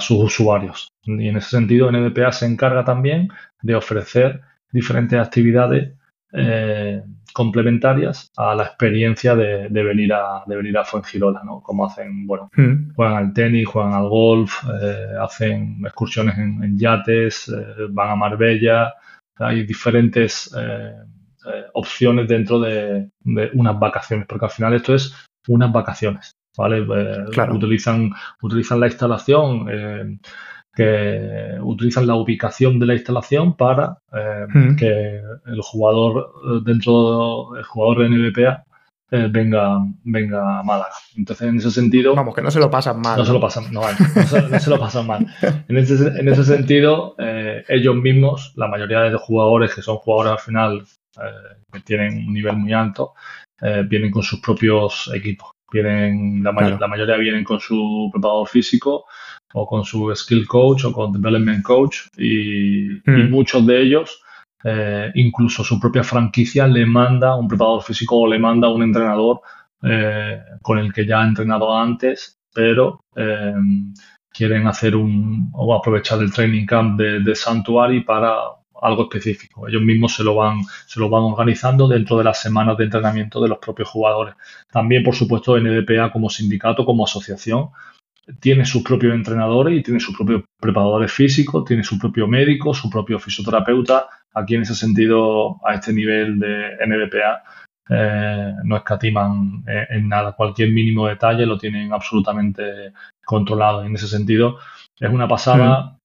[0.00, 0.88] sus usuarios.
[1.02, 3.28] Y en ese sentido, NBPA se encarga también
[3.62, 5.94] de ofrecer diferentes actividades
[6.32, 11.60] eh, complementarias a la experiencia de, venir a de venir a Fuengirola, ¿no?
[11.60, 12.94] Como hacen, bueno, hmm.
[12.94, 17.52] juegan al tenis, juegan al golf, eh, hacen excursiones en, yates,
[17.90, 18.94] van a Marbella,
[19.36, 20.50] hay diferentes
[21.48, 23.10] eh, opciones dentro de,
[23.54, 25.14] unas vacaciones, porque al final esto es
[25.46, 26.78] unas vacaciones, ¿vale?
[26.78, 28.10] Eh, utilizan,
[28.42, 30.18] utilizan la instalación, eh,
[30.78, 33.98] que utilizan la ubicación de la instalación para
[34.78, 38.64] que el jugador dentro del jugador de NBPA
[39.10, 40.94] venga, venga a Málaga.
[41.16, 42.14] Entonces, en ese sentido.
[42.14, 43.18] Vamos, que no se lo pasan mal.
[43.18, 45.26] No, se lo pasan, no, no, se, lo pasan mal.
[45.66, 47.16] En ese, en ese sentido,
[47.66, 50.84] ellos mismos, la mayoría de jugadores que son jugadores al final
[51.20, 53.14] eh, que tienen un nivel muy alto,
[53.60, 55.50] eh, vienen con sus propios equipos.
[55.70, 59.04] Vienen, la, la mayoría vienen con su preparador físico
[59.54, 63.30] o con su skill coach o con development coach y, mm.
[63.30, 64.22] muchos de ellos
[64.64, 69.40] eh, incluso su propia franquicia le manda un preparador físico o le manda un entrenador
[70.60, 73.00] con el que ya ha entrenado antes, pero
[74.32, 78.34] quieren hacer un o aprovechar el training camp de, de Sanctuary para
[78.80, 79.68] algo específico.
[79.68, 83.40] Ellos mismos se lo van, se lo van organizando dentro de las semanas de entrenamiento
[83.40, 84.34] de los propios jugadores.
[84.70, 87.70] También, por supuesto, NDPA como sindicato, como asociación,
[88.40, 92.90] tiene sus propios entrenadores y tiene sus propios preparadores físicos, tiene su propio médico, su
[92.90, 94.06] propio fisioterapeuta.
[94.34, 97.42] Aquí, en ese sentido, a este nivel de NDPA,
[97.90, 100.32] eh, no escatiman eh, en nada.
[100.32, 102.92] Cualquier mínimo detalle lo tienen absolutamente
[103.24, 103.84] controlado.
[103.84, 104.58] En ese sentido,
[105.00, 105.98] es una pasada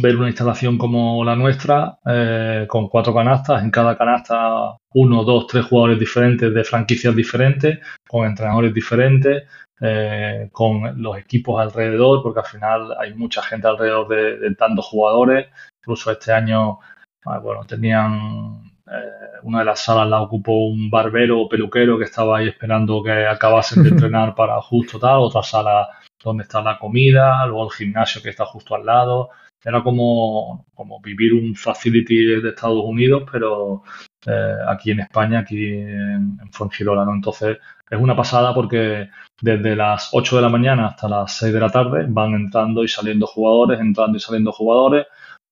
[0.00, 5.46] ver una instalación como la nuestra, eh, con cuatro canastas, en cada canasta uno, dos,
[5.46, 9.44] tres jugadores diferentes de franquicias diferentes, con entrenadores diferentes,
[9.80, 15.48] eh, con los equipos alrededor, porque al final hay mucha gente alrededor de, tantos jugadores.
[15.80, 16.80] Incluso este año,
[17.24, 22.04] ah, bueno, tenían eh, una de las salas la ocupó un barbero o peluquero que
[22.04, 25.88] estaba ahí esperando que acabasen de entrenar para justo tal, otra sala
[26.22, 29.30] donde está la comida, luego el gimnasio que está justo al lado.
[29.64, 33.82] Era como, como vivir un facility de Estados Unidos, pero
[34.26, 37.14] eh, aquí en España, aquí en, en Fuengirola, ¿no?
[37.14, 37.58] Entonces
[37.90, 39.08] es una pasada porque
[39.40, 42.88] desde las 8 de la mañana hasta las 6 de la tarde van entrando y
[42.88, 45.06] saliendo jugadores, entrando y saliendo jugadores.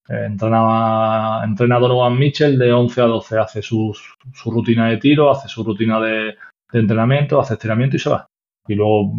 [0.08, 3.94] Eh, entrenaba, entrena Donovan Mitchell de 11 a 12, hace su,
[4.32, 6.36] su rutina de tiro, hace su rutina de,
[6.72, 8.26] de, entrenamiento, hace estiramiento y se va.
[8.66, 9.12] Y luego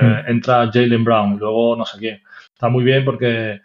[0.00, 0.30] eh, mm.
[0.30, 2.22] entra Jalen Brown, y luego no sé quién.
[2.54, 3.60] Está muy bien porque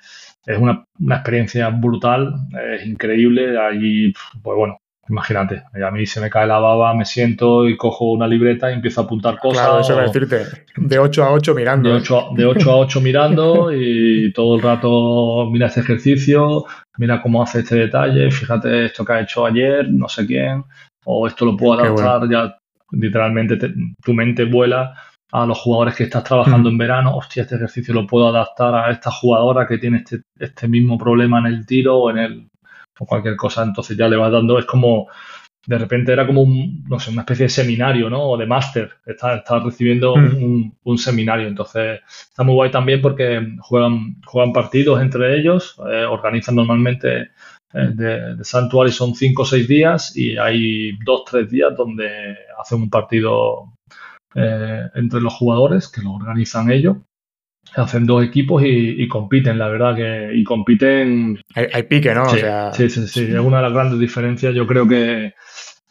[0.45, 2.33] es una, experiencia brutal,
[2.73, 3.57] es increíble.
[3.57, 4.13] Allí,
[4.43, 4.77] pues bueno,
[5.09, 8.73] imagínate, a mí se me cae la baba, me siento y cojo una libreta y
[8.73, 9.65] empiezo a apuntar cosas.
[9.65, 11.89] Claro, eso es decirte, de 8 a 8 mirando.
[11.89, 16.65] De 8, de 8 a 8 mirando y todo el rato mira este ejercicio,
[16.97, 20.63] mira cómo hace este detalle, fíjate esto que ha hecho ayer, no sé quién,
[21.05, 22.57] o esto lo puedo adaptar, ya
[22.91, 23.57] literalmente
[24.03, 24.95] tu mente vuela
[25.31, 28.91] a los jugadores que estás trabajando en verano, hostia, este ejercicio lo puedo adaptar a
[28.91, 32.49] esta jugadora que tiene este, este, mismo problema en el tiro o en el,
[32.99, 35.08] o cualquier cosa, entonces ya le vas dando, es como,
[35.65, 38.21] de repente era como un, no sé, una especie de seminario, ¿no?
[38.23, 40.71] O de máster, estás está recibiendo mm.
[40.84, 46.55] un, seminario, entonces está muy guay también porque juegan, juegan partidos entre ellos, eh, organizan
[46.55, 47.31] normalmente
[47.73, 52.38] eh, de, de Sanctuary son cinco o seis días y hay dos, tres días donde
[52.58, 53.73] hacen un partido
[54.38, 56.97] eh, entre los jugadores que lo organizan ellos.
[57.75, 60.31] Hacen dos equipos y, compiten, la verdad que.
[60.33, 61.39] Y compiten.
[61.53, 62.25] Hay, pique, ¿no?
[62.29, 64.53] Sí, sí, sí, Es una de las grandes diferencias.
[64.53, 65.33] Yo creo que.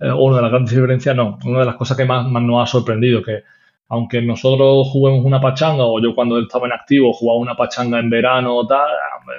[0.00, 1.38] Eh, una de las grandes diferencias, no.
[1.44, 3.22] Una de las cosas que más, más nos ha sorprendido.
[3.22, 3.42] Que
[3.88, 8.08] aunque nosotros juguemos una pachanga, o yo cuando estaba en activo jugaba una pachanga en
[8.08, 8.88] verano o tal,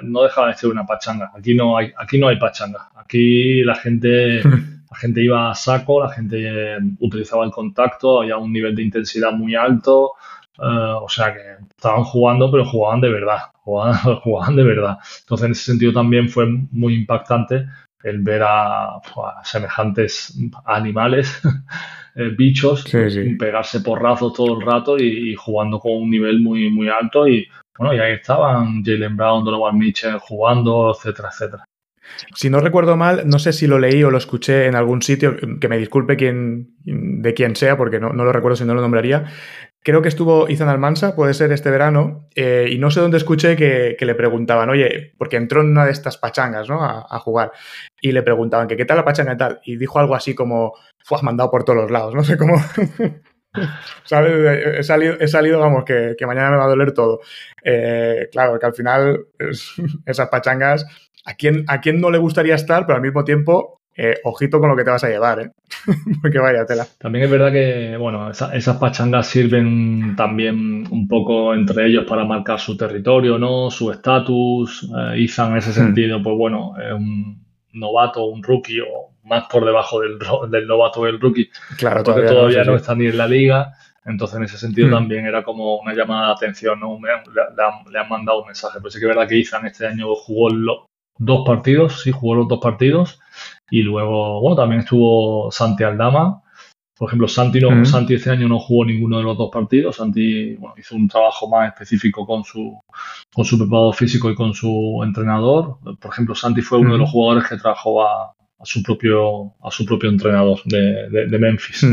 [0.02, 1.32] no dejaba de ser una pachanga.
[1.36, 2.90] Aquí no hay, aquí no hay pachanga.
[2.96, 4.42] Aquí la gente.
[4.90, 8.82] la gente iba a saco, la gente eh, utilizaba el contacto, había un nivel de
[8.82, 10.12] intensidad muy alto,
[10.58, 11.40] eh, o sea que
[11.70, 14.98] estaban jugando, pero jugaban de verdad, jugaban, de verdad.
[15.20, 17.66] Entonces, en ese sentido también fue muy impactante
[18.02, 19.00] el ver a,
[19.42, 21.40] semejantes animales,
[22.14, 22.84] eh, bichos,
[23.38, 27.26] pegarse porrazos todo el rato y, jugando con un nivel muy, muy alto.
[27.26, 31.64] Y bueno, y ahí estaban Jalen Brown, Donovan Mitchell jugando, etcétera, etcétera.
[32.34, 35.36] Si no recuerdo mal, no sé si lo leí o lo escuché en algún sitio,
[35.60, 39.24] que me disculpe quien, de quien sea, porque no, lo recuerdo si no lo nombraría.
[39.86, 43.54] Creo que estuvo Ethan Almansa, puede ser este verano, eh, y no sé dónde escuché
[43.54, 46.82] que, le preguntaban, oye, porque entró en una de estas pachangas, ¿no?
[46.82, 47.52] A, jugar,
[48.00, 50.72] y le preguntaban que qué tal la pachanga y tal, y dijo algo así como,
[51.04, 52.56] fue mandado por todos los lados, no sé cómo.
[54.02, 54.76] ¿Sabes?
[54.76, 57.20] He salido, he salido, vamos, que, mañana me va a doler todo.
[57.62, 59.26] Eh, claro, que al final
[60.04, 60.84] esas pachangas
[61.26, 64.68] ¿A quién, ¿A quién no le gustaría estar, pero al mismo tiempo, eh, ojito con
[64.68, 65.50] lo que te vas a llevar, ¿eh?
[66.22, 66.86] Porque vaya tela.
[66.98, 72.60] También es verdad que, bueno, esas pachangas sirven también un poco entre ellos para marcar
[72.60, 73.70] su territorio, ¿no?
[73.70, 74.86] Su estatus.
[75.14, 75.84] Eh, Izan, en ese hmm.
[75.84, 80.18] sentido, pues bueno, es un novato, un rookie o más por debajo del,
[80.50, 81.48] del novato del rookie.
[81.78, 83.72] Claro, porque todavía, no, está ni en la liga.
[84.04, 84.92] Entonces, en ese sentido, hmm.
[84.92, 86.98] también era como una llamada de atención, ¿no?
[87.02, 88.78] Le, han, mandado un mensaje.
[88.78, 90.86] Pero sí que es verdad que Izan este año jugó lo,
[91.18, 93.20] dos partidos, sí, jugó los dos partidos.
[93.70, 96.42] Y luego, bueno, también estuvo Santi Aldama.
[96.98, 99.96] Por ejemplo, Santi, no, Santi este año no jugó ninguno de los dos partidos.
[99.96, 102.80] Santi bueno, hizo un trabajo más específico con su,
[103.34, 105.78] con su preparador físico y con su entrenador.
[106.00, 109.70] Por ejemplo, Santi fue uno de los jugadores que trajo a, a su propio, a
[109.70, 111.86] su propio entrenador de, de, Memphis.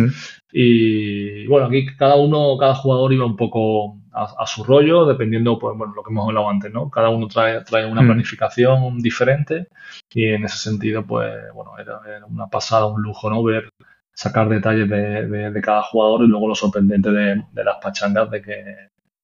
[0.52, 5.76] Y bueno, aquí cada uno, cada jugador iba un poco a, su rollo, dependiendo, pues
[5.76, 6.90] bueno, lo que hemos hablado antes, ¿no?
[6.90, 9.68] Cada uno trae, trae una planificación diferente
[10.14, 13.42] y en ese sentido, pues bueno, era, una pasada, un lujo, ¿no?
[13.44, 13.70] Ver,
[14.14, 18.64] sacar detalles de, de, cada jugador y luego lo sorprendente de, las pachangas de que,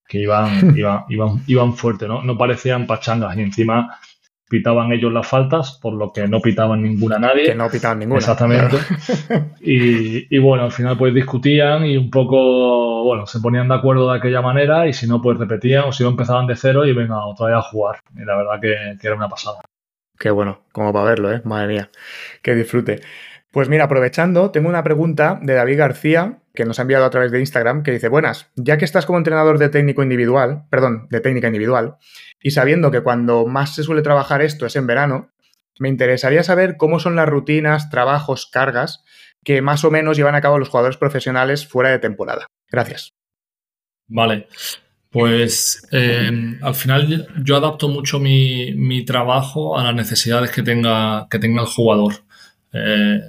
[0.08, 2.24] que iban, iban, iban, iban fuerte, ¿no?
[2.24, 4.00] No parecían pachangas y encima
[4.50, 7.46] pitaban ellos las faltas, por lo que no pitaban ninguna nadie.
[7.46, 8.20] Que no pitaban ninguna.
[8.20, 8.78] Exactamente.
[9.62, 14.18] Y, bueno, al final pues discutían y un poco, bueno, se ponían de acuerdo de
[14.18, 17.24] aquella manera y si no, pues repetían o si no empezaban de cero y venga
[17.26, 18.00] otra vez a jugar.
[18.16, 19.60] Y la verdad que, que era una pasada.
[20.18, 21.42] Qué bueno, como para verlo, ¿eh?
[21.46, 21.90] Madre mía,
[22.42, 23.02] que disfrute.
[23.52, 27.32] Pues mira, aprovechando, tengo una pregunta de David García que nos ha enviado a través
[27.32, 31.20] de Instagram que dice, buenas, ya que estás como entrenador de técnico individual, perdón, de
[31.22, 31.98] técnica individual,
[32.42, 35.30] y sabiendo que cuando más se suele trabajar esto es en verano,
[35.80, 39.04] me interesaría saber cómo son las rutinas, trabajos, cargas
[39.44, 42.48] que más o menos llevan a cabo los jugadores profesionales fuera de temporada.
[42.70, 43.14] Gracias.
[44.08, 44.48] Vale.
[45.10, 51.28] Pues eh, al final yo adapto mucho mi, mi, trabajo a las necesidades que tenga,
[51.32, 52.14] que tenga el jugador.
[52.72, 53.20] Eh,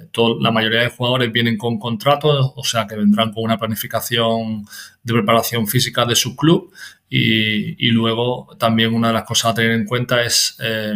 [0.41, 4.63] la mayoría de jugadores vienen con contratos, o sea que vendrán con una planificación
[5.01, 6.71] de preparación física de su club
[7.13, 10.95] y, luego también una de las cosas a tener en cuenta es eh,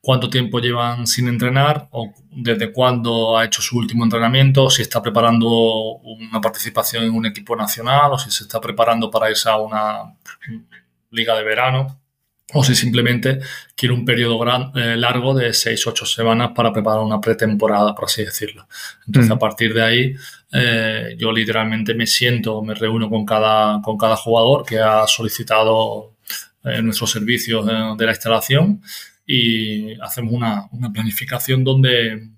[0.00, 5.02] cuánto tiempo llevan sin entrenar o desde cuándo ha hecho su último entrenamiento, si está
[5.02, 9.56] preparando una participación en un equipo nacional o si se está preparando para irse a
[9.56, 10.14] una
[11.10, 11.99] liga de verano
[12.52, 13.40] o si simplemente
[13.76, 18.24] quiere un periodo gran, eh, largo de 6-8 semanas para preparar una pretemporada, por así
[18.24, 18.66] decirlo.
[19.06, 20.14] Entonces, a partir de ahí,
[20.52, 26.16] eh, yo literalmente me siento, me reúno con cada, con cada jugador que ha solicitado
[26.64, 28.82] eh, nuestros servicios de la instalación
[29.26, 32.28] y hacemos una, una planificación donde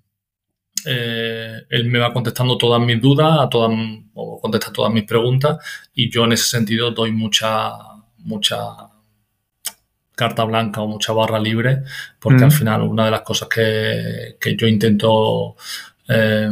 [0.85, 3.71] él me va contestando todas mis dudas, a todas,
[4.15, 5.59] o contesta todas mis preguntas
[5.95, 7.73] y yo en ese sentido doy mucha,
[8.19, 8.92] mucha
[10.15, 11.83] carta blanca o mucha barra libre,
[12.19, 15.57] porque al final una de las cosas que, yo intento
[16.09, 16.51] eh,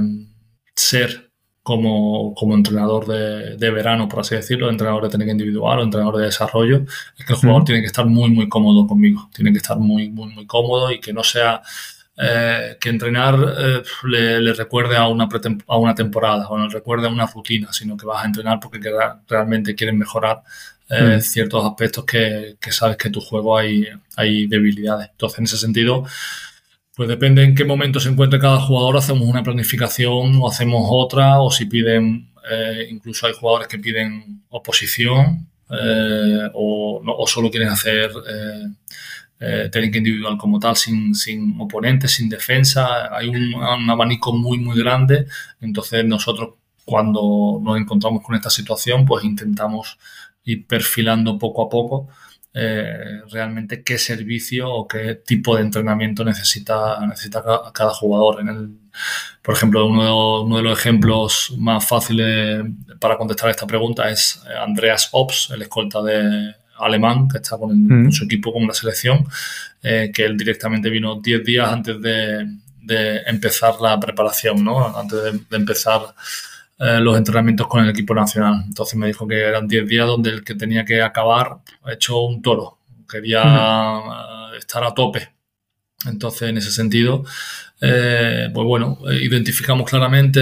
[0.75, 1.31] ser
[1.63, 6.85] como, entrenador de, verano, por así decirlo, entrenador de técnica individual o entrenador de desarrollo,
[7.17, 10.11] es que el jugador tiene que estar muy, muy cómodo conmigo, tiene que estar muy,
[10.11, 11.63] muy, muy cómodo y que no sea
[12.17, 15.29] eh, que entrenar eh, le, recuerde a una,
[15.67, 18.59] a una temporada o no le recuerde a una rutina, sino que vas a entrenar
[18.59, 18.81] porque
[19.29, 20.43] realmente quieres mejorar
[20.91, 21.21] eh, mm.
[21.21, 23.87] ciertos aspectos que, sabes que tu juego hay,
[24.17, 25.09] hay debilidades.
[25.13, 26.05] Entonces, en ese sentido,
[26.95, 31.41] pues depende en qué momento se encuentre cada jugador, hacemos una planificación o hacemos otra,
[31.41, 32.31] o si piden,
[32.91, 35.47] incluso hay jugadores que piden oposición
[36.53, 38.11] o, o, solo quieren hacer
[39.43, 43.17] eh, técnica individual como tal, sin, sin oponentes, sin defensa.
[43.17, 45.27] Hay un, abanico muy, muy grande.
[45.63, 49.99] Entonces nosotros cuando nos encontramos con esta situación, pues intentamos
[50.45, 52.09] ir perfilando poco a poco
[52.53, 58.41] eh, realmente qué servicio o qué tipo de entrenamiento necesita, necesita cada, jugador.
[58.41, 58.71] En el,
[59.41, 62.65] por ejemplo, uno de, uno de, los ejemplos más fáciles
[62.99, 68.13] para contestar esta pregunta es Andreas Ops, el escolta de, alemán, que está con, mm.
[68.13, 69.25] su equipo, con la selección,
[69.83, 72.47] eh, que él directamente vino 10 días antes de,
[73.27, 74.99] empezar la preparación, ¿no?
[74.99, 76.01] antes de, empezar
[76.81, 78.65] eh, los entrenamientos con el equipo nacional.
[78.67, 81.59] Entonces me dijo que eran 10 días donde el que tenía que acabar
[81.91, 82.79] hecho un toro,
[83.09, 85.31] quería eh, estar a tope.
[86.07, 87.25] Entonces, en ese sentido,
[87.79, 90.41] pues bueno, identificamos claramente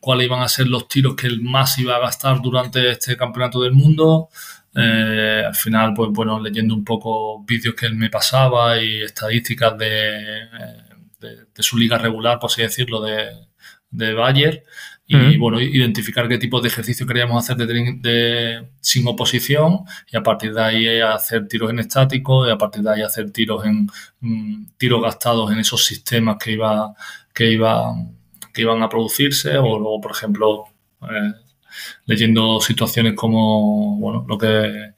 [0.00, 3.62] cuáles iban a ser los tiros que él más iba a gastar durante este campeonato
[3.62, 4.30] del mundo,
[4.74, 9.76] eh, al final, pues bueno, leyendo un poco vídeos que él me pasaba y estadísticas
[9.76, 10.48] de,
[11.20, 13.32] de, su liga regular, por así decirlo, de,
[13.90, 14.64] de Bayer.
[15.14, 20.54] Y bueno, identificar qué tipo de ejercicio queríamos hacer de, sin oposición y a partir
[20.54, 23.88] de ahí hacer tiros en estático y a partir de ahí hacer tiros en
[24.20, 26.94] mm, tiros gastados en esos sistemas que iba
[27.34, 27.94] que iba
[28.54, 30.64] que iban a producirse o luego por ejemplo
[31.02, 31.32] eh,
[32.06, 34.92] leyendo situaciones como, bueno, lo que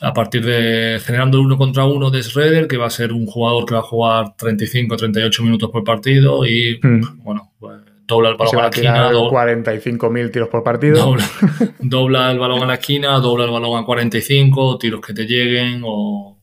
[0.00, 3.66] a partir de generando uno contra uno de Shredder, que va a ser un jugador
[3.66, 7.22] que va a jugar 35 38 minutos por partido y, hmm.
[7.22, 9.10] bueno, pues, dobla el balón a la esquina.
[9.10, 11.14] 45.000 tiros por partido.
[11.78, 15.82] Dobla, el balón a la esquina, dobla el balón a 45, tiros que te lleguen
[15.84, 16.34] o,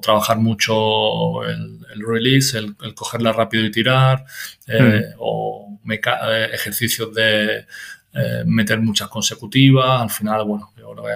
[0.00, 4.24] trabajar mucho el, release, el, cogerla rápido y tirar,
[4.68, 5.16] eh, hmm.
[5.18, 7.66] o eh, ejercicios de
[8.12, 10.02] eh, meter muchas consecutivas.
[10.02, 11.10] Al final, bueno, yo creo que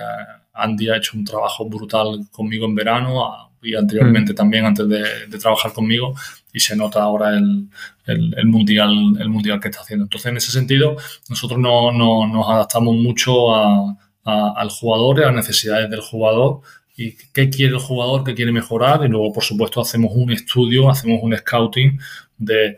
[0.55, 4.37] Andy ha hecho un trabajo brutal conmigo en verano y anteriormente mm.
[4.37, 6.15] también antes de, trabajar conmigo
[6.53, 7.69] y se nota ahora el,
[8.07, 10.05] el, mundial el mundial que está haciendo.
[10.05, 10.97] Entonces, en ese sentido,
[11.29, 16.61] nosotros no, no nos adaptamos mucho a, al jugador y a las necesidades del jugador
[16.97, 20.91] y qué quiere el jugador, qué quiere mejorar y luego, por supuesto, hacemos un estudio,
[20.91, 21.99] hacemos un scouting
[22.37, 22.77] de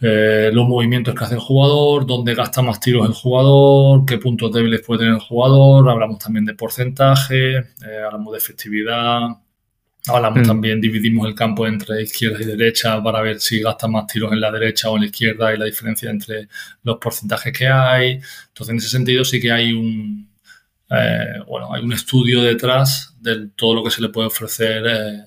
[0.00, 4.52] eh, los movimientos que hace el jugador, dónde gasta más tiros el jugador, qué puntos
[4.52, 9.28] débiles puede tener el jugador, hablamos también de porcentaje, eh, hablamos de efectividad,
[10.08, 10.46] hablamos mm.
[10.46, 14.40] también, dividimos el campo entre izquierda y derecha para ver si gasta más tiros en
[14.40, 16.48] la derecha o en la izquierda y la diferencia entre
[16.82, 18.20] los porcentajes que hay.
[18.48, 20.28] Entonces, en ese sentido sí que hay un,
[20.90, 24.84] eh, bueno, hay un estudio detrás de todo lo que se le puede ofrecer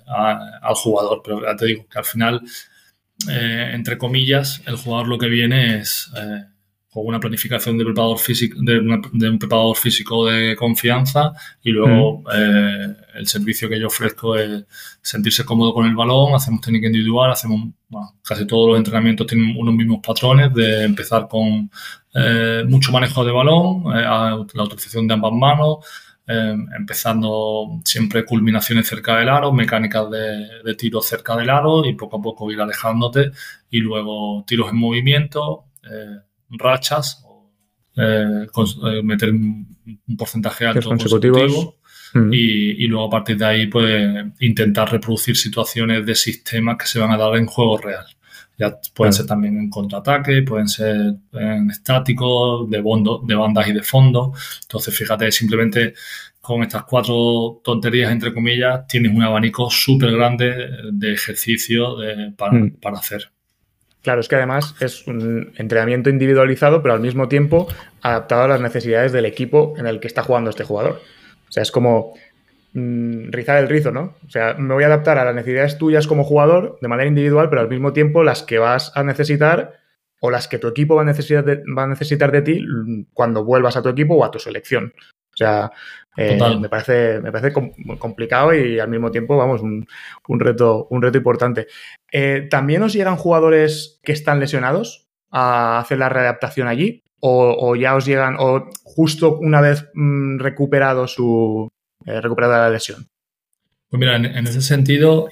[0.07, 2.41] al jugador, pero ya te digo que al final
[3.29, 6.09] eh, entre comillas, el jugador lo que viene es
[6.91, 11.31] eh, con una planificación de, preparador físico, de, un preparador físico de confianza
[11.63, 14.65] y luego eh, el servicio que yo ofrezco es
[15.01, 17.69] sentirse cómodo con el balón, hacemos técnica individual, hacemos
[18.23, 21.69] casi todos los entrenamientos tienen unos mismos patrones de empezar con
[22.67, 25.79] mucho manejo de balón, la utilización de ambas manos,
[26.27, 32.17] Em, empezando siempre culminaciones cerca del aro, mecánicas de, tiro cerca del aro y poco
[32.17, 33.31] a poco ir alejándote
[33.69, 36.19] y luego tiros en movimiento, eh,
[36.51, 37.23] rachas,
[37.95, 41.77] eh, eh, meter un porcentaje alto consecutivo.
[42.13, 42.33] Mm.
[42.33, 46.99] Y, y, luego a partir de ahí pues intentar reproducir situaciones de sistemas que se
[46.99, 48.05] van a dar en juego real.
[48.57, 53.73] Ya pueden ser también en contraataque, pueden ser en estáticos, de, bondo, de bandas y
[53.73, 54.33] de fondo.
[54.63, 55.93] Entonces, fíjate, simplemente
[56.41, 61.95] con estas cuatro tonterías, entre comillas, tienes un abanico súper grande de ejercicio
[62.35, 62.71] para, mm.
[62.81, 63.31] para hacer.
[64.01, 67.67] Claro, es que además es un entrenamiento individualizado, pero al mismo tiempo
[68.01, 71.01] adaptado a las necesidades del equipo en el que está jugando este jugador.
[71.47, 72.15] O sea, es como
[72.73, 74.15] Mm, rizar el rizo, ¿no?
[74.25, 77.49] O sea, me voy a adaptar a las necesidades tuyas como jugador de manera individual,
[77.49, 79.80] pero al mismo tiempo las que vas a necesitar
[80.21, 82.65] o las que tu equipo va a necesitar de, va a necesitar de ti
[83.13, 84.93] cuando vuelvas a tu equipo o a tu selección.
[85.33, 85.71] O sea,
[86.15, 87.53] eh, me parece, me parece
[87.97, 89.87] complicado y al mismo tiempo, vamos, un,
[90.39, 91.67] reto, un reto importante.
[92.11, 97.03] Eh, ¿También os llegan jugadores que están lesionados a hacer la readaptación allí?
[97.23, 101.69] ¿O, ya os llegan, o justo una vez mm, recuperado su,
[102.05, 103.07] eh, recuperada la lesión.
[103.89, 105.29] Pues mira, en, ese sentido,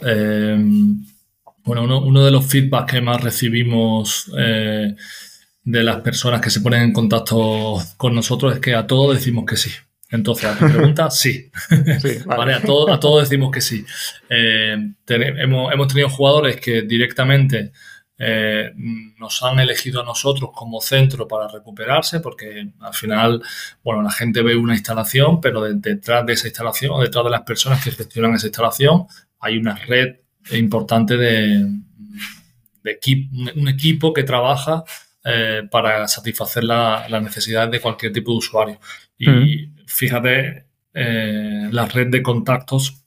[1.63, 4.95] Bueno, uno, de los feedbacks que más recibimos eh,
[5.63, 9.45] de las personas que se ponen en contacto con nosotros es que a todos decimos
[9.45, 9.71] que sí.
[10.11, 11.51] Entonces, a tu pregunta, sí.
[12.25, 12.53] vale.
[12.55, 13.85] a todos decimos que sí.
[14.29, 17.71] Eh, hemos, hemos, tenido jugadores que directamente
[18.21, 18.73] eh,
[19.17, 23.41] nos han elegido a nosotros como centro para recuperarse, porque al final,
[23.81, 27.43] bueno, la gente ve una instalación, pero detrás de esa instalación o detrás de las
[27.43, 29.07] personas que gestionan esa instalación
[29.39, 30.17] hay una red
[30.51, 31.65] importante de,
[33.55, 34.83] un equipo que trabaja
[35.23, 38.79] eh, para satisfacer las necesidades de cualquier tipo de usuario.
[39.17, 43.03] Y fíjate eh, la red de contactos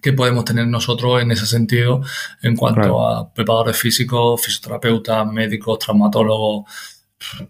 [0.00, 2.02] que podemos tener nosotros en ese sentido
[2.42, 6.64] en cuanto a preparadores físicos, fisioterapeutas, médicos, traumatólogos,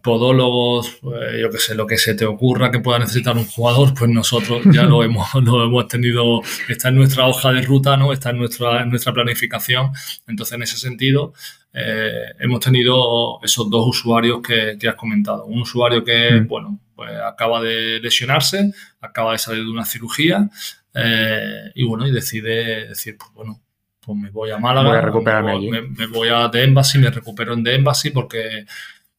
[0.02, 3.94] podólogos, eh, yo qué sé, lo que se te ocurra que pueda necesitar un jugador,
[3.94, 8.12] pues nosotros ya lo hemos, lo hemos tenido, está en nuestra hoja de ruta, ¿no?
[8.12, 9.92] Está en nuestra, en nuestra planificación.
[10.26, 11.32] Entonces, en ese sentido,
[11.72, 15.44] eh, hemos tenido esos dos usuarios que, que has comentado.
[15.46, 16.48] Un usuario que, mm.
[16.48, 20.50] bueno, pues acaba de lesionarse, acaba de salir de una cirugía,
[20.94, 23.60] eh, y bueno, y decide decir, pues bueno,
[24.00, 27.10] pues me voy a Málaga, voy a recuperarme me, me, voy a The Embassy, me
[27.10, 28.66] recupero en The Embassy porque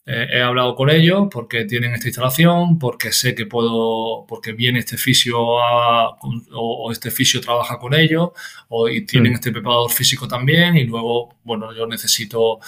[0.04, 4.80] eh, he hablado con ellos, porque tienen esta instalación, porque sé que puedo, porque viene
[4.80, 8.32] este fisio o, este fisio trabaja con ellos,
[8.70, 9.36] o y tienen mm.
[9.36, 12.60] este preparador físico también, y luego, bueno, yo necesito,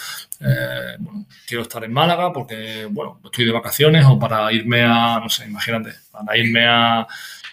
[0.41, 5.19] eh, bueno, quiero estar en Málaga porque, bueno, estoy de vacaciones o para irme a,
[5.19, 7.07] no sé, imagínate, para irme a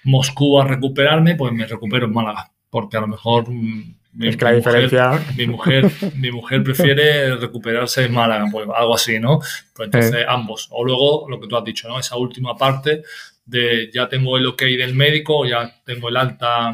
[0.05, 3.49] Moscú a recuperarme, pues me recupero en Málaga, porque a lo mejor...
[3.49, 5.25] Mm, mi, es que la diferencia.
[5.37, 9.39] mi, mujer, mi mujer prefiere recuperarse en Málaga, pues algo así, ¿no?
[9.75, 10.69] Pues entonces ambos.
[10.71, 11.99] O luego lo que tú has dicho, ¿no?
[11.99, 13.03] Esa última parte
[13.45, 16.73] de ya tengo el ok del médico, ya tengo el alta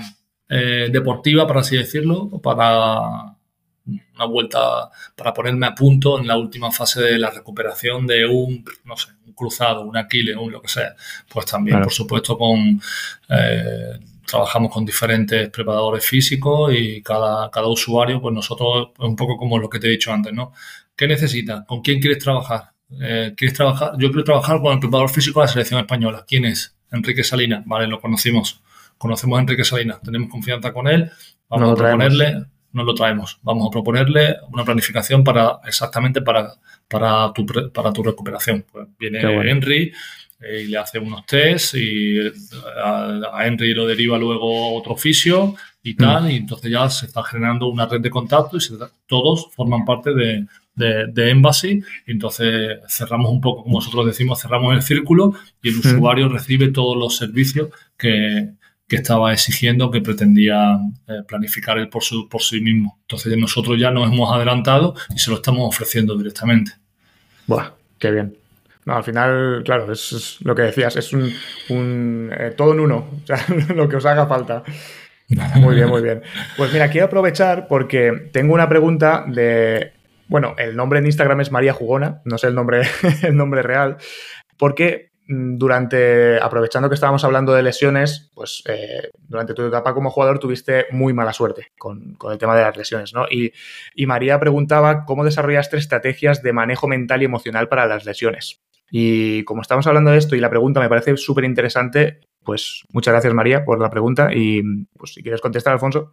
[0.48, 3.36] eh, deportiva, por así decirlo, para
[3.86, 8.64] una vuelta, para ponerme a punto en la última fase de la recuperación de un,
[8.84, 10.94] no sé, cruzado, un Aquiles, un lo que sea.
[11.28, 12.80] Pues también, por supuesto, con
[13.28, 19.58] eh, trabajamos con diferentes preparadores físicos y cada, cada usuario, pues nosotros, un poco como
[19.58, 20.52] lo que te he dicho antes, ¿no?
[20.94, 21.64] ¿Qué necesitas?
[21.66, 22.72] ¿Con quién quieres trabajar?
[23.00, 23.92] Eh, ¿Quieres trabajar?
[23.98, 26.24] Yo quiero trabajar con el preparador físico de la selección española.
[26.26, 26.76] ¿Quién es?
[26.90, 27.64] Enrique Salinas.
[27.66, 28.62] Vale, lo conocimos.
[28.98, 30.00] Conocemos a Enrique Salinas.
[30.02, 31.10] Tenemos confianza con él.
[31.48, 33.38] Vamos a proponerle, nos lo traemos.
[33.42, 36.54] Vamos a proponerle una planificación para exactamente para
[36.88, 38.64] para tu, para tu recuperación.
[38.70, 39.92] Pues viene Henry
[40.40, 42.32] eh, y le hace unos tests y eh,
[42.84, 45.96] a, Henry lo deriva luego otro fisio y mm.
[45.96, 48.60] tal, y entonces ya se está generando una red de contacto y
[49.06, 54.74] todos forman parte de, de, Embassy y entonces cerramos un poco, como nosotros decimos, cerramos
[54.74, 55.78] el círculo y el mm.
[55.78, 58.50] usuario recibe todos los servicios que,
[58.88, 60.78] que estaba exigiendo, que pretendía
[61.08, 62.98] eh, planificar él por, su, por sí mismo.
[63.02, 66.72] Entonces nosotros ya nos hemos adelantado y se lo estamos ofreciendo directamente.
[67.46, 68.36] Buah, qué bien.
[68.86, 73.26] No, al final, claro, es, lo que decías, es un, eh, todo en uno, o
[73.26, 73.38] sea,
[73.74, 74.62] lo que os haga falta.
[75.56, 76.22] Muy bien, muy bien.
[76.56, 79.92] Pues mira, quiero aprovechar porque tengo una pregunta de,
[80.28, 82.82] bueno, el nombre en Instagram es María Jugona, no sé el nombre,
[83.22, 83.96] el nombre real,
[84.56, 90.10] porque Mm, durante, aprovechando que estábamos hablando de lesiones, pues eh, durante tu etapa como
[90.10, 93.26] jugador tuviste muy mala suerte con, el tema de las lesiones, ¿no?
[93.28, 93.52] Y,
[94.06, 98.60] María preguntaba cómo desarrollaste estrategias de manejo mental y emocional para las lesiones.
[98.90, 103.12] Y como estamos hablando de esto y la pregunta me parece súper interesante, pues muchas
[103.12, 104.62] gracias María por la pregunta y
[104.96, 106.12] pues si quieres contestar, Alfonso.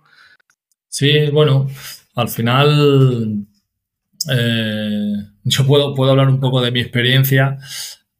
[0.87, 1.67] Sí, bueno,
[2.15, 3.45] al final
[4.31, 5.13] eh,
[5.43, 7.57] yo puedo, puedo hablar un poco de mi experiencia.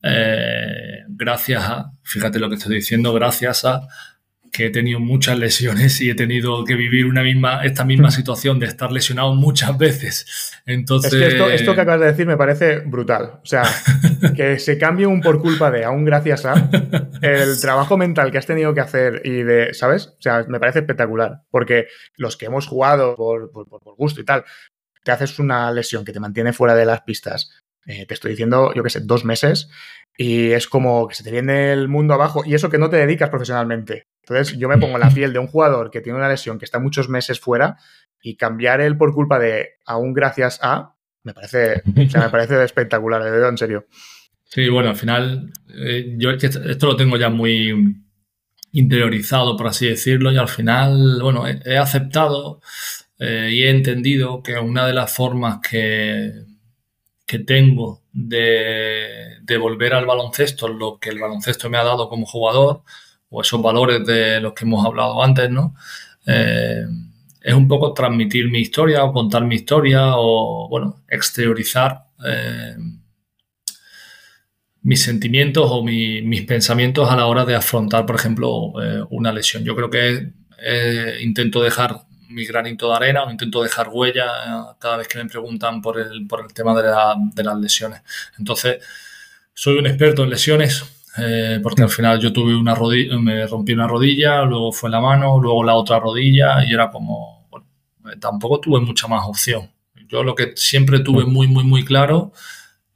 [0.02, 3.88] Eh, gracias a, fíjate lo que estoy diciendo, gracias a
[4.54, 8.60] que he tenido muchas lesiones y he tenido que vivir una misma, esta misma situación
[8.60, 10.54] de estar lesionado muchas veces.
[10.68, 11.12] Entonces...
[11.12, 13.40] Es que esto, que acabas de decir me parece brutal.
[13.42, 13.64] O sea,
[14.36, 16.70] que se cambie un por culpa de, aún gracias a,
[17.22, 20.14] el trabajo mental que has tenido que hacer y de, ¿sabes?
[20.20, 21.42] O sea, me parece espectacular.
[21.50, 24.46] Porque los que hemos jugado por, por, por gusto y tal,
[25.04, 27.50] te haces una lesión que te mantiene fuera de las pistas
[27.86, 29.70] eh, te estoy diciendo, yo qué sé, dos meses,
[30.18, 32.98] y es como que se te viene el mundo abajo, y eso que no te
[32.98, 34.08] dedicas profesionalmente.
[34.22, 36.66] Entonces, yo me pongo en la piel de un jugador que tiene una lesión, que
[36.66, 37.78] está muchos meses fuera,
[38.22, 42.64] y cambiar él por culpa de aún gracias a, me parece, o sea, me parece
[42.64, 43.88] espectacular, de verdad, en serio.
[44.46, 47.96] Sí, bueno, al final, eh, yo esto lo tengo ya muy
[48.72, 52.62] interiorizado, por así decirlo, y al final, bueno, he, aceptado
[53.20, 56.32] eh, y he entendido que una de las formas que
[57.26, 62.84] que tengo de, volver al baloncesto, lo que el baloncesto me ha dado como jugador,
[63.30, 65.76] o esos valores de los que hemos hablado antes, ¿no?
[66.28, 66.86] Eh,
[67.42, 72.78] es un poco transmitir mi historia o contar mi historia o, bueno, exteriorizar eh,
[74.84, 79.64] mis sentimientos o mis pensamientos a la hora de afrontar, por ejemplo, eh, una lesión.
[79.64, 80.32] Yo creo que
[81.22, 85.82] intento dejar mi granito de arena o intento dejar huella cada vez que me preguntan
[85.82, 86.92] por el, por el tema de,
[87.34, 88.02] de las lesiones.
[88.38, 88.84] Entonces,
[89.54, 90.84] soy un experto en lesiones,
[91.18, 95.00] eh, porque al final yo tuve una rodilla, me rompí una rodilla, luego fue la
[95.00, 97.68] mano, luego la otra rodilla y era como, bueno,
[98.12, 99.70] eh, tampoco tuve mucha más opción.
[100.08, 102.34] Yo lo que siempre tuve muy, muy, muy claro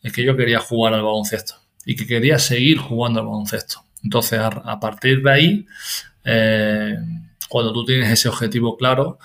[0.02, 3.84] es que yo quería jugar al baloncesto y que quería seguir jugando al baloncesto.
[4.04, 5.68] Entonces, a, partir de ahí,
[6.24, 6.98] eh,
[7.50, 9.20] cuando tú tienes ese objetivo claro,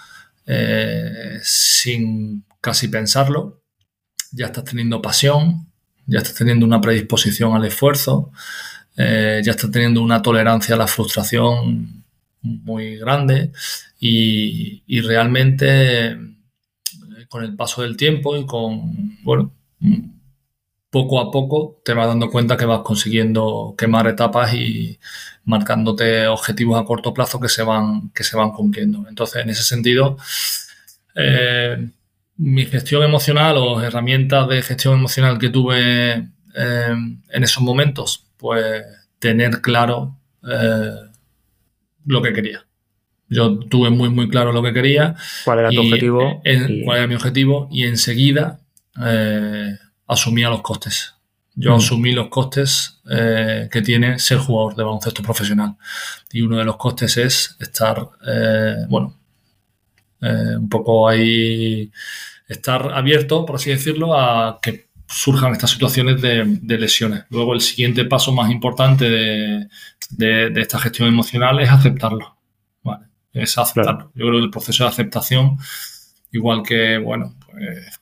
[1.43, 3.63] sin casi pensarlo,
[4.33, 5.73] ya estás teniendo pasión,
[6.07, 8.33] ya estás teniendo una predisposición al esfuerzo,
[8.97, 12.05] eh, ya está teniendo una tolerancia a la frustración
[12.43, 13.53] muy grande
[14.01, 16.17] y, realmente eh,
[17.29, 19.55] con el paso del tiempo y con, bueno,
[20.93, 25.01] poco a poco te vas dando cuenta que vas consiguiendo quemar etapas y
[25.45, 29.07] marcándote objetivos a corto plazo que se van, que se van cumpliendo.
[29.09, 30.19] Entonces, en ese sentido,
[31.17, 31.89] eh,
[32.37, 38.85] mi gestión emocional o herramientas de gestión emocional que tuve en esos momentos pues
[39.19, 40.91] tener claro eh,
[42.05, 42.67] lo que quería.
[43.31, 45.15] Yo tuve muy, muy claro lo que quería.
[45.47, 46.43] ¿Cuál era tu objetivo?
[46.85, 47.69] ¿Cuál era mi objetivo?
[47.71, 48.61] Y enseguida
[49.03, 49.79] eh,
[50.13, 51.15] asumía los costes.
[51.55, 51.77] Yo mm.
[51.77, 55.77] asumí los costes eh, que tiene ser jugador de baloncesto profesional.
[56.33, 58.09] Y uno de los costes es estar,
[58.89, 59.19] bueno,
[60.21, 61.91] un poco ahí,
[62.49, 67.25] estar abierto, por así decirlo, a que surjan estas situaciones de, lesiones.
[67.31, 72.37] Luego el siguiente paso más importante de, esta gestión emocional es aceptarlo.
[73.33, 74.13] es aceptarlo.
[74.15, 75.59] Yo creo que el proceso de aceptación,
[76.33, 78.01] igual que, bueno, pues,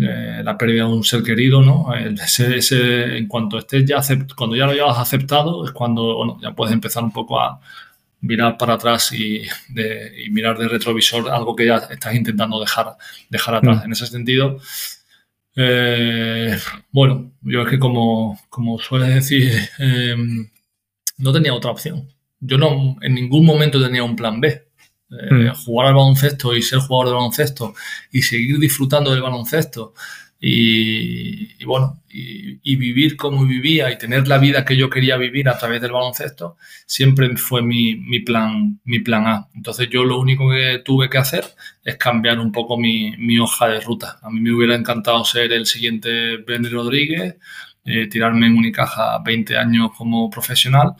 [0.00, 1.92] eh, la pérdida de un ser querido, ¿no?
[1.94, 4.00] Ese, en cuanto estés ya,
[4.36, 7.60] cuando ya lo hayas aceptado, es cuando, ya puedes empezar un poco a
[8.22, 9.42] mirar para atrás y,
[10.30, 12.96] mirar de retrovisor algo que ya estás intentando dejar,
[13.28, 13.82] dejar atrás.
[13.82, 13.84] Mm.
[13.84, 14.58] En ese sentido,
[15.56, 16.56] eh,
[16.90, 20.16] bueno, yo es que como, como sueles decir, eh,
[21.18, 22.08] no tenía otra opción.
[22.40, 24.68] Yo no en ningún momento tenía un plan B.
[25.20, 25.54] Eh, mm.
[25.64, 27.74] Jugar al baloncesto y ser jugador de baloncesto
[28.10, 29.94] y seguir disfrutando del baloncesto
[30.44, 35.56] y, bueno, y, vivir como vivía y tener la vida que yo quería vivir a
[35.56, 39.48] través del baloncesto, siempre fue mi, plan, mi plan A.
[39.54, 41.44] Entonces yo lo único que tuve que hacer
[41.84, 44.18] es cambiar un poco mi, hoja de ruta.
[44.20, 47.36] A mí me hubiera encantado ser el siguiente Benny Rodríguez,
[47.84, 50.94] eh, tirarme en Unicaja 20 años como profesional,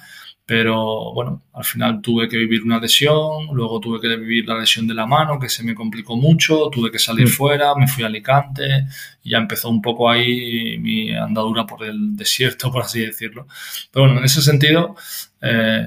[0.53, 4.87] pero bueno, al final tuve que vivir una lesión, luego tuve que vivir la lesión
[4.87, 7.31] de la mano, que se me complicó mucho, tuve que salir mm.
[7.31, 8.85] fuera, me fui a Alicante
[9.23, 13.47] y ya empezó un poco ahí mi andadura por el desierto, por así decirlo.
[13.91, 14.95] Pero bueno, en ese sentido,
[15.41, 15.87] eh,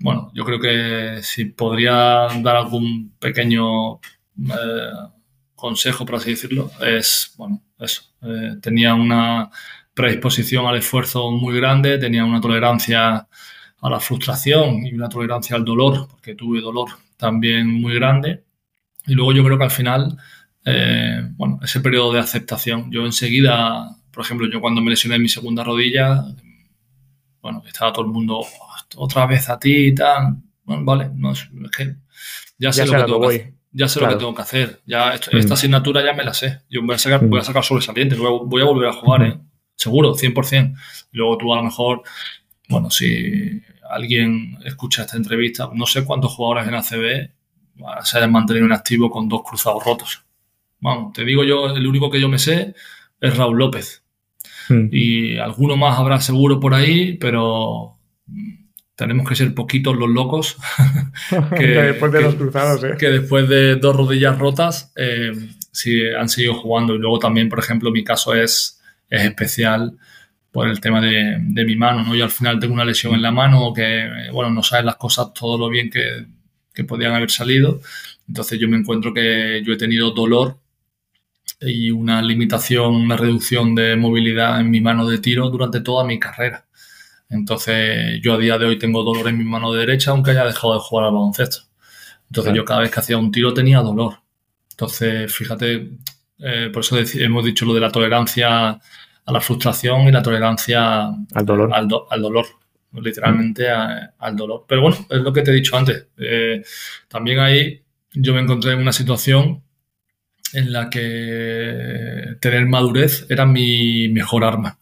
[0.00, 4.92] bueno, yo creo que si podría dar algún pequeño eh,
[5.54, 8.02] consejo, por así decirlo, es, bueno, eso.
[8.22, 9.48] Eh, tenía una
[9.94, 13.28] predisposición al esfuerzo muy grande, tenía una tolerancia
[13.82, 18.44] a la frustración y una tolerancia al dolor, porque tuve dolor también muy grande.
[19.06, 20.16] Y luego yo creo que al final,
[20.64, 25.22] eh, bueno, ese periodo de aceptación, yo enseguida, por ejemplo, yo cuando me lesioné en
[25.22, 26.24] mi segunda rodilla,
[27.40, 28.44] bueno, estaba todo el mundo
[28.96, 30.36] otra vez a ti y tal.
[30.64, 31.96] Bueno, vale, no, es que
[32.58, 33.54] ya sé lo que tengo que hacer.
[33.72, 34.80] Ya sé lo que tengo que hacer.
[34.84, 35.52] Ya, esta mm.
[35.52, 36.60] asignatura ya me la sé.
[36.68, 38.16] Yo voy a sacar, voy a sacar sobresaliente.
[38.16, 39.38] Voy a volver a jugar, ¿eh?
[39.80, 40.76] seguro, 100%.
[41.12, 42.02] Y luego tú a lo mejor,
[42.70, 47.30] bueno, si alguien escucha esta entrevista, no sé cuántos jugadores en ACB
[48.04, 50.24] se hayan mantenido en activo con dos cruzados rotos.
[50.80, 52.74] Vamos, te digo yo, el único que yo me sé
[53.20, 54.02] es Raúl López.
[54.68, 54.88] Hmm.
[54.92, 57.98] Y alguno más habrá seguro por ahí, pero
[58.94, 60.56] tenemos que ser poquitos los locos
[61.56, 62.94] que, después de los cruzados, ¿eh?
[62.98, 65.32] que después de dos rodillas rotas eh,
[65.72, 66.94] sí han seguido jugando.
[66.94, 69.98] Y luego también, por ejemplo, mi caso es es especial
[70.52, 72.14] por el tema de, mi mano, ¿no?
[72.14, 75.32] Yo al final tengo una lesión en la mano que, bueno, no sabes las cosas
[75.32, 76.26] todo lo bien que,
[76.74, 77.80] que podían haber salido.
[78.28, 80.58] Entonces yo me encuentro que yo he tenido dolor
[81.60, 86.18] y una limitación, una reducción de movilidad en mi mano de tiro durante toda mi
[86.18, 86.66] carrera.
[87.28, 90.74] Entonces yo a día de hoy tengo dolor en mi mano derecha aunque haya dejado
[90.74, 91.60] de jugar al baloncesto.
[92.28, 94.20] Entonces yo cada vez que hacía un tiro tenía dolor.
[94.70, 95.90] Entonces fíjate,
[96.38, 98.80] eh, por eso hemos dicho lo de la tolerancia
[99.24, 101.70] a la frustración y la tolerancia al dolor.
[101.72, 102.46] Al, dolor,
[102.92, 104.64] literalmente al dolor.
[104.68, 106.08] Pero bueno, es lo que te he dicho antes.
[106.16, 106.62] Eh,
[107.08, 109.62] también ahí yo me encontré en una situación
[110.52, 114.78] en la que tener madurez era mi mejor arma.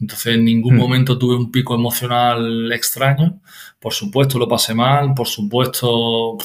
[0.00, 0.78] Entonces en ningún hmm.
[0.78, 3.40] momento tuve un pico emocional extraño.
[3.78, 6.38] Por supuesto lo pasé mal, por supuesto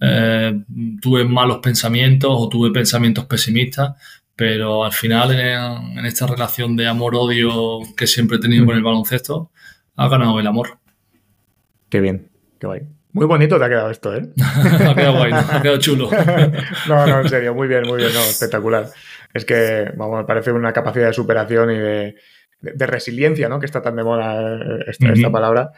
[0.00, 0.64] eh,
[1.00, 3.96] tuve malos pensamientos o tuve pensamientos pesimistas,
[4.40, 9.50] pero al final en, esta relación de amor-odio que siempre he tenido con el baloncesto,
[9.96, 10.78] ha ganado el amor.
[11.90, 12.80] Qué bien, qué guay.
[13.12, 14.30] Muy bonito te ha quedado esto, ¿eh?
[14.88, 16.08] ha quedado guay, ha quedado chulo.
[16.88, 18.86] no, no, en serio, muy bien, muy bien, no, espectacular.
[19.34, 23.60] Es que, vamos, me parece una capacidad de superación y de, resiliencia, ¿no?
[23.60, 25.72] Que está tan de moda eh, esta, palabra.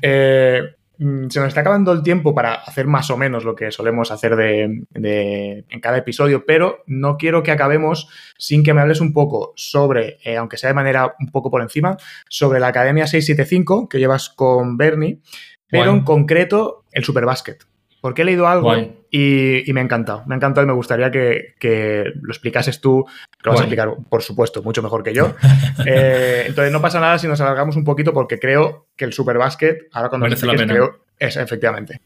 [0.00, 3.70] eh, Mm, se nos está acabando el tiempo para hacer más o menos lo que
[3.70, 9.00] solemos hacer de, en cada episodio, pero no quiero que acabemos sin que me hables
[9.00, 11.96] un poco sobre, eh, aunque sea de manera un poco por encima,
[12.28, 15.20] sobre la Academia 675 que llevas con Bernie,
[15.68, 17.64] pero en concreto el Superbásquet.
[18.00, 18.74] Porque he leído algo
[19.10, 20.22] y, me ha encantado.
[20.26, 23.90] Me ha encantado y me gustaría que, lo explicases tú, que lo vas a explicar,
[24.08, 25.34] por supuesto, mucho mejor que yo.
[25.86, 29.88] Eh, entonces no pasa nada si nos alargamos un poquito porque creo que el Superbásquet,
[29.92, 30.72] ahora cuando Merece la pena.
[30.72, 32.00] creo, es efectivamente.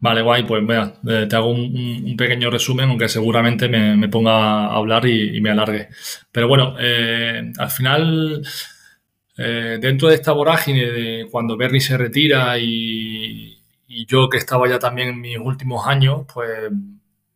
[0.00, 4.74] Vale, guay, pues vea, eh, te hago un, pequeño resumen, aunque seguramente me, ponga a
[4.74, 5.88] hablar y, me alargue.
[6.32, 8.42] Pero bueno, eh, al final,
[9.36, 13.61] dentro de esta vorágine de cuando Bernie se retira y,
[13.92, 16.70] y yo que estaba ya también en mis últimos años, pues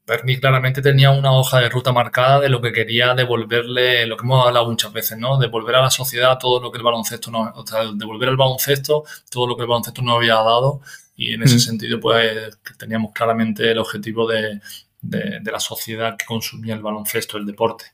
[0.07, 4.25] Bernie claramente tenía una hoja de ruta marcada de lo que quería devolverle, lo que
[4.25, 5.37] hemos hablado muchas veces, ¿no?
[5.39, 9.05] Devolver a la sociedad todo lo que el baloncesto nos, o sea, devolver al baloncesto
[9.31, 10.81] todo lo que el baloncesto nos había dado
[11.17, 14.61] y en ese sentido pues teníamos claramente el objetivo de,
[15.03, 17.85] la sociedad que consumía el baloncesto, el deporte.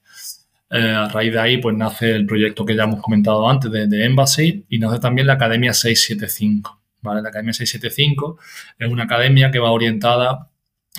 [0.71, 3.87] Eh, a raíz de ahí pues nace el proyecto que ya hemos comentado antes de,
[3.87, 6.82] de Embassy y nace también la Academia 675.
[7.03, 8.39] La Academia 675
[8.79, 10.49] es una academia que va orientada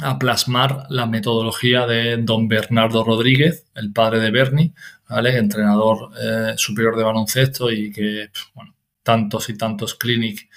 [0.02, 4.74] a plasmar la metodología de don Bernardo Rodríguez, el padre de Bernie,
[5.10, 10.48] entrenador eh, superior de baloncesto y que bueno, tantos y tantos clinics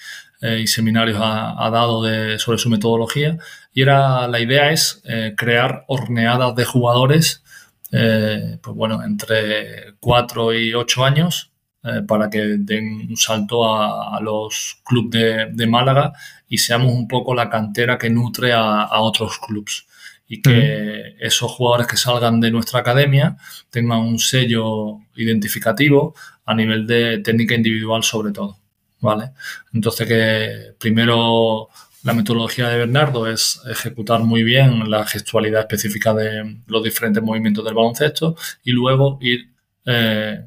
[0.41, 2.05] eh, y seminarios ha, dado
[2.39, 3.39] sobre su metodología.
[3.73, 7.43] Y era, la idea es eh, crear horneadas de jugadores,
[7.91, 11.53] pues bueno, entre 4 y 8 años,
[11.87, 16.13] eh, para que den un salto a, los clubes de, Málaga
[16.49, 19.87] y seamos un poco la cantera que nutre a, otros clubes
[20.27, 23.37] y que esos jugadores que salgan de nuestra academia
[23.71, 26.15] tengan un sello identificativo
[26.45, 28.59] a nivel de técnica individual sobre todo,
[29.01, 29.31] ¿vale?
[29.73, 31.69] Entonces que primero
[32.03, 37.65] la metodología de Bernardo es ejecutar muy bien la gestualidad específica de los diferentes movimientos
[37.65, 38.35] del baloncesto
[38.65, 39.51] y luego ir
[39.85, 40.45] eh,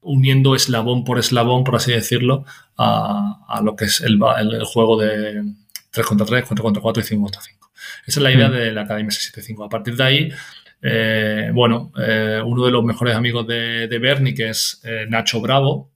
[0.00, 2.44] uniendo eslabón por eslabón, por así decirlo,
[2.76, 4.18] a, lo que es el,
[4.64, 5.44] juego de
[5.90, 7.72] 3 contra 3, 4 contra 4 y 5 contra 5.
[8.06, 8.52] Esa es la idea mm.
[8.52, 9.64] de la Academia 675.
[9.64, 10.32] A partir de ahí,
[10.80, 15.90] eh, bueno, eh, uno de los mejores amigos de, Bernie, que es eh, Nacho Bravo,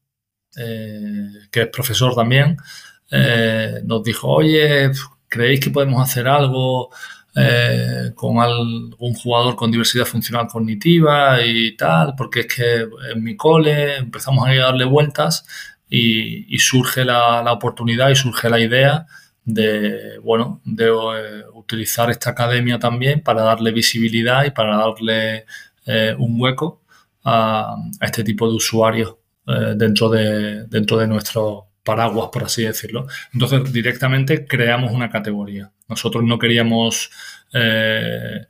[0.55, 2.59] que es profesor también,
[3.85, 4.91] nos dijo, oye,
[5.29, 6.91] ¿creéis que podemos hacer algo?
[7.35, 13.37] Eh, con algún jugador con diversidad funcional cognitiva y tal, porque es que en mi
[13.37, 15.47] cole empezamos a darle vueltas
[15.89, 19.07] y, surge la, oportunidad y surge la idea
[19.45, 25.47] de, bueno, de eh, utilizar esta academia también para darle visibilidad y para darle
[25.87, 26.83] eh, un hueco
[27.25, 29.17] a, este tipo de usuarios
[29.77, 33.07] dentro, de, dentro de nuestro paraguas, por así decirlo.
[33.33, 35.73] Entonces, directamente creamos una categoría.
[35.89, 37.11] Nosotros no queríamos
[37.53, 38.47] eh,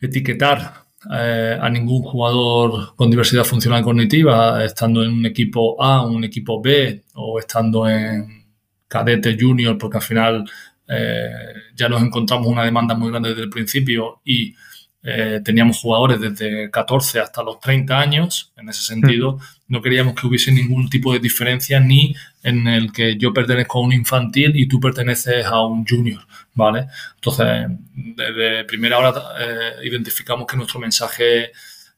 [0.00, 6.24] etiquetar eh, a ningún jugador con diversidad funcional cognitiva, estando en un equipo A, un
[6.24, 8.46] equipo B o estando en
[8.88, 10.44] cadete junior, porque al final
[10.88, 11.28] eh,
[11.74, 14.54] ya nos encontramos una demanda muy grande desde el principio y
[15.02, 20.26] eh, teníamos jugadores desde 14 hasta los 30 años, en ese sentido, no queríamos que
[20.26, 24.66] hubiese ningún tipo de diferencia ni en el que yo pertenezco a un infantil y
[24.66, 26.20] tú perteneces a un junior,
[26.54, 26.86] ¿vale?
[27.14, 31.50] Entonces, desde primera hora eh, identificamos que nuestro mensaje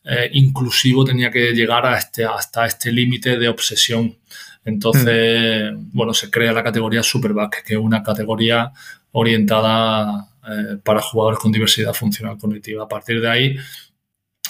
[0.05, 4.17] eh, inclusivo tenía que llegar a este, hasta este límite de obsesión.
[4.64, 8.73] Entonces, bueno, se crea la categoría Superback, que es una categoría
[9.12, 12.85] orientada eh, para jugadores con diversidad funcional cognitiva.
[12.85, 13.57] A partir de ahí,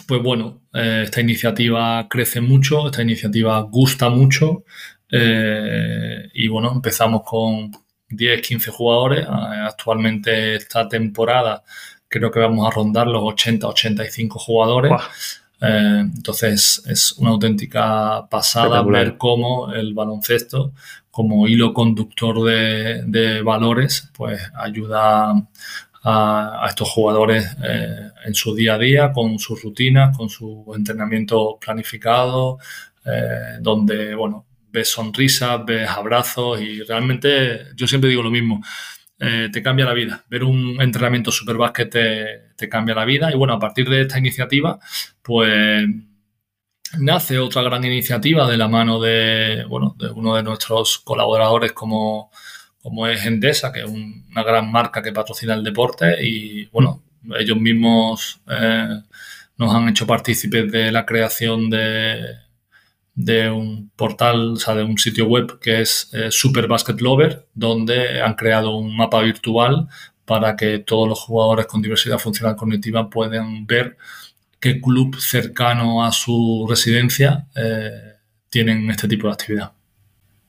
[0.07, 4.64] pues bueno, eh, esta iniciativa crece mucho, esta iniciativa gusta mucho
[5.11, 7.70] eh, y bueno, empezamos con
[8.09, 9.26] 10, 15 jugadores.
[9.28, 11.62] Actualmente esta temporada
[12.09, 14.92] creo que vamos a rondar los 80, 85 jugadores.
[15.61, 20.72] entonces es una auténtica pasada ver cómo el baloncesto
[21.11, 25.32] como hilo conductor de, de valores pues ayuda
[26.09, 31.59] a, estos jugadores eh, en su día a día, con sus rutinas, con su entrenamiento
[31.61, 32.59] planificado,
[33.04, 38.62] eh, donde, bueno, ves sonrisas, ves abrazos y realmente yo siempre digo lo mismo.
[39.18, 40.24] Eh, te cambia la vida.
[40.28, 42.26] Ver un entrenamiento superbásquet te,
[42.57, 43.32] te cambia la vida.
[43.32, 44.78] Y bueno, a partir de esta iniciativa,
[45.22, 45.88] pues
[46.98, 52.30] nace otra gran iniciativa de la mano de, bueno, de uno de nuestros colaboradores como,
[52.87, 57.03] como es Endesa, que es una gran marca que patrocina el deporte y bueno,
[57.37, 59.03] ellos mismos eh,
[59.59, 65.26] nos han hecho partícipes de la creación de, un portal, o sea, de un sitio
[65.26, 69.89] web que es eh, Super Basket Lover, donde han creado un mapa virtual
[70.24, 73.97] para que todos los jugadores con diversidad funcional cognitiva puedan ver
[74.61, 78.14] qué club cercano a su residencia eh,
[78.49, 79.76] tienen este tipo de actividad.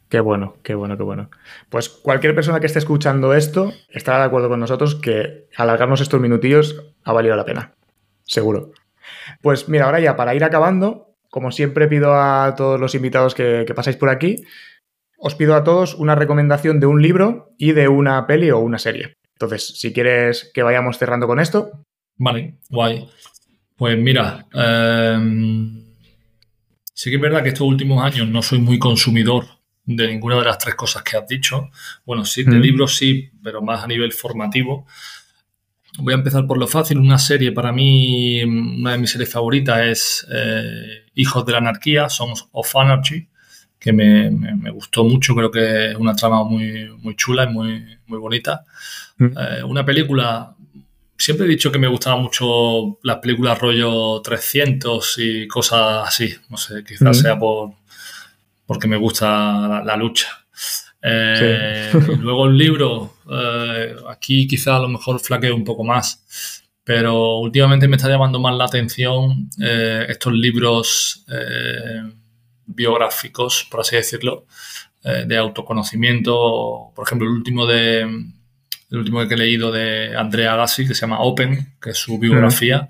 [0.10, 1.30] Qué bueno, qué bueno, qué bueno.
[1.70, 6.22] Pues cualquier persona que esté escuchando esto estará de acuerdo con nosotros que alargarnos estos
[6.22, 7.74] minutillos ha valido la pena.
[8.24, 8.72] Seguro.
[9.42, 13.66] Pues mira, ahora ya para ir acabando, como siempre pido a todos los invitados que,
[13.68, 14.46] que pasáis por aquí,
[15.18, 18.80] os pido a todos una recomendación de un libro y de una peli o una
[18.80, 19.18] serie.
[19.34, 21.84] Entonces, si quieres que vayamos cerrando con esto.
[22.16, 23.08] Vale, guay.
[23.76, 25.84] Pues mira, em,
[26.94, 29.57] sí que es verdad que estos últimos años no soy muy consumidor
[29.88, 31.70] de ninguna de las tres cosas que has dicho.
[32.06, 34.86] Bueno, sí, de libros sí, pero más a nivel formativo.
[36.00, 37.00] Voy a empezar por lo fácil.
[37.00, 42.10] Una serie, para mí, una de mis series favoritas es eh, Hijos de la Anarquía,
[42.10, 43.28] Songs of Anarchy,
[43.80, 44.30] que me,
[44.72, 45.34] gustó mucho.
[45.34, 48.66] Creo que es una trama muy, muy chula y muy, muy bonita.
[49.20, 50.54] Eh, una película
[51.18, 56.34] siempre he dicho que me gustaban mucho las películas rollo 300 y cosas así.
[56.50, 57.72] No sé, quizás sea por
[58.68, 60.28] porque me gusta la, lucha.
[61.02, 67.38] Eh, luego el libro, eh, aquí quizás a lo mejor flaqueo un poco más, pero
[67.38, 71.26] últimamente me está llamando más la atención eh, estos libros
[72.66, 74.46] biográficos, por así decirlo,
[75.04, 76.92] de autoconocimiento.
[76.94, 78.02] Por ejemplo, el último de
[78.90, 82.18] el último que he leído de Andrea Gassi, que se llama Open, que es su
[82.20, 82.90] biografía.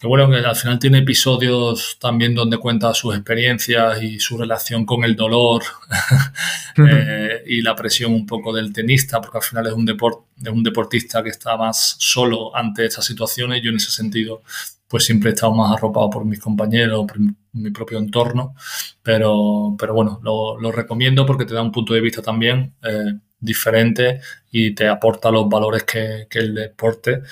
[0.00, 4.86] Que bueno, que al final tiene episodios también donde cuenta sus experiencias y su relación
[4.86, 5.62] con el dolor
[6.78, 10.48] eh, y la presión un poco del tenista, porque al final es un, deport, es
[10.48, 13.62] un deportista que está más solo ante estas situaciones.
[13.62, 14.42] Yo en ese sentido,
[14.88, 17.18] pues siempre he estado más arropado por mis compañeros, por
[17.52, 18.54] mi propio entorno,
[19.02, 22.72] pero, pero bueno, lo, lo recomiendo porque te da un punto de vista también.
[22.82, 24.20] Eh, diferente
[24.50, 27.22] y te aporta los valores que, el deporte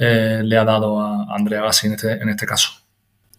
[0.00, 2.70] eh, le ha dado a Andrea Gassi en este, en este caso.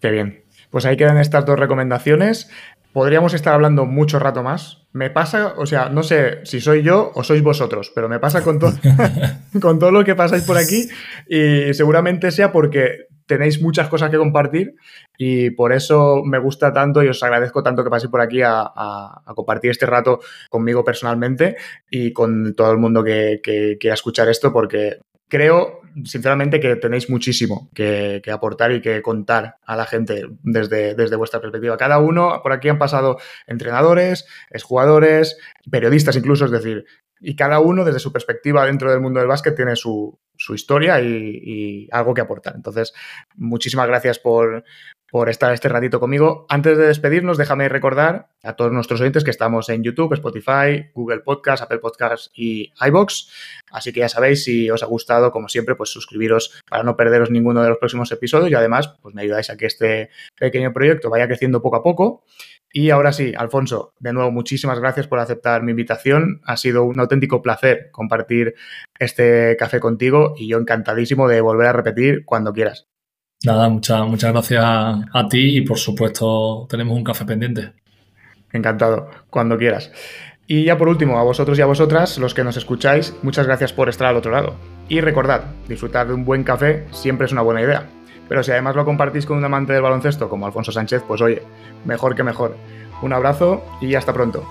[0.00, 0.44] Qué bien.
[0.70, 2.48] Pues ahí quedan estas dos recomendaciones.
[2.92, 4.86] Podríamos estar hablando mucho rato más.
[4.92, 8.42] Me pasa, o sea, no sé si soy yo o sois vosotros, pero me pasa
[8.42, 8.72] con, todo
[9.60, 10.88] con todo lo que pasáis por aquí
[11.28, 14.74] y seguramente sea porque tenéis muchas cosas que compartir
[15.16, 19.22] y por eso me gusta tanto y os agradezco tanto que paséis por aquí a,
[19.34, 21.56] compartir este rato conmigo personalmente
[21.90, 23.40] y con todo el mundo que,
[23.80, 24.98] quiera escuchar esto porque
[25.32, 31.16] creo sinceramente que tenéis muchísimo que, aportar y que contar a la gente desde, desde
[31.16, 31.78] vuestra perspectiva.
[31.78, 33.16] Cada uno, por aquí han pasado
[33.46, 35.38] entrenadores, exjugadores,
[35.70, 36.84] periodistas incluso, es decir,
[37.18, 40.18] y cada uno desde su perspectiva dentro del mundo del básquet tiene su,
[40.54, 42.54] historia y, algo que aportar.
[42.54, 42.92] Entonces,
[43.34, 44.64] muchísimas gracias por,
[45.12, 46.46] por estar este ratito conmigo.
[46.48, 51.20] Antes de despedirnos, déjame recordar a todos nuestros oyentes que estamos en YouTube, Spotify, Google
[51.20, 53.28] Podcast, Apple Podcast y iBox.
[53.70, 57.30] Así que ya sabéis, si os ha gustado, como siempre, pues suscribiros para no perderos
[57.30, 61.10] ninguno de los próximos episodios y además, pues me ayudáis a que este pequeño proyecto
[61.10, 62.24] vaya creciendo poco a poco.
[62.72, 66.40] Y ahora sí, Alfonso, de nuevo, muchísimas gracias por aceptar mi invitación.
[66.46, 68.54] Ha sido un auténtico placer compartir
[68.98, 72.91] este café contigo y yo encantadísimo de volver a repetir cuando quieras.
[73.44, 77.72] Nada, muchas, muchas gracias a ti y por supuesto tenemos un café pendiente.
[78.52, 79.90] Encantado, cuando quieras.
[80.46, 83.72] Y ya por último, a vosotros y a vosotras, los que nos escucháis, muchas gracias
[83.72, 84.54] por estar al otro lado.
[84.88, 87.88] Y recordad, disfrutar de un buen café siempre es una buena idea.
[88.28, 91.42] Pero si además lo compartís con un amante del baloncesto como Alfonso Sánchez, pues oye,
[91.84, 92.56] mejor que mejor.
[93.02, 94.46] Un abrazo y hasta pronto.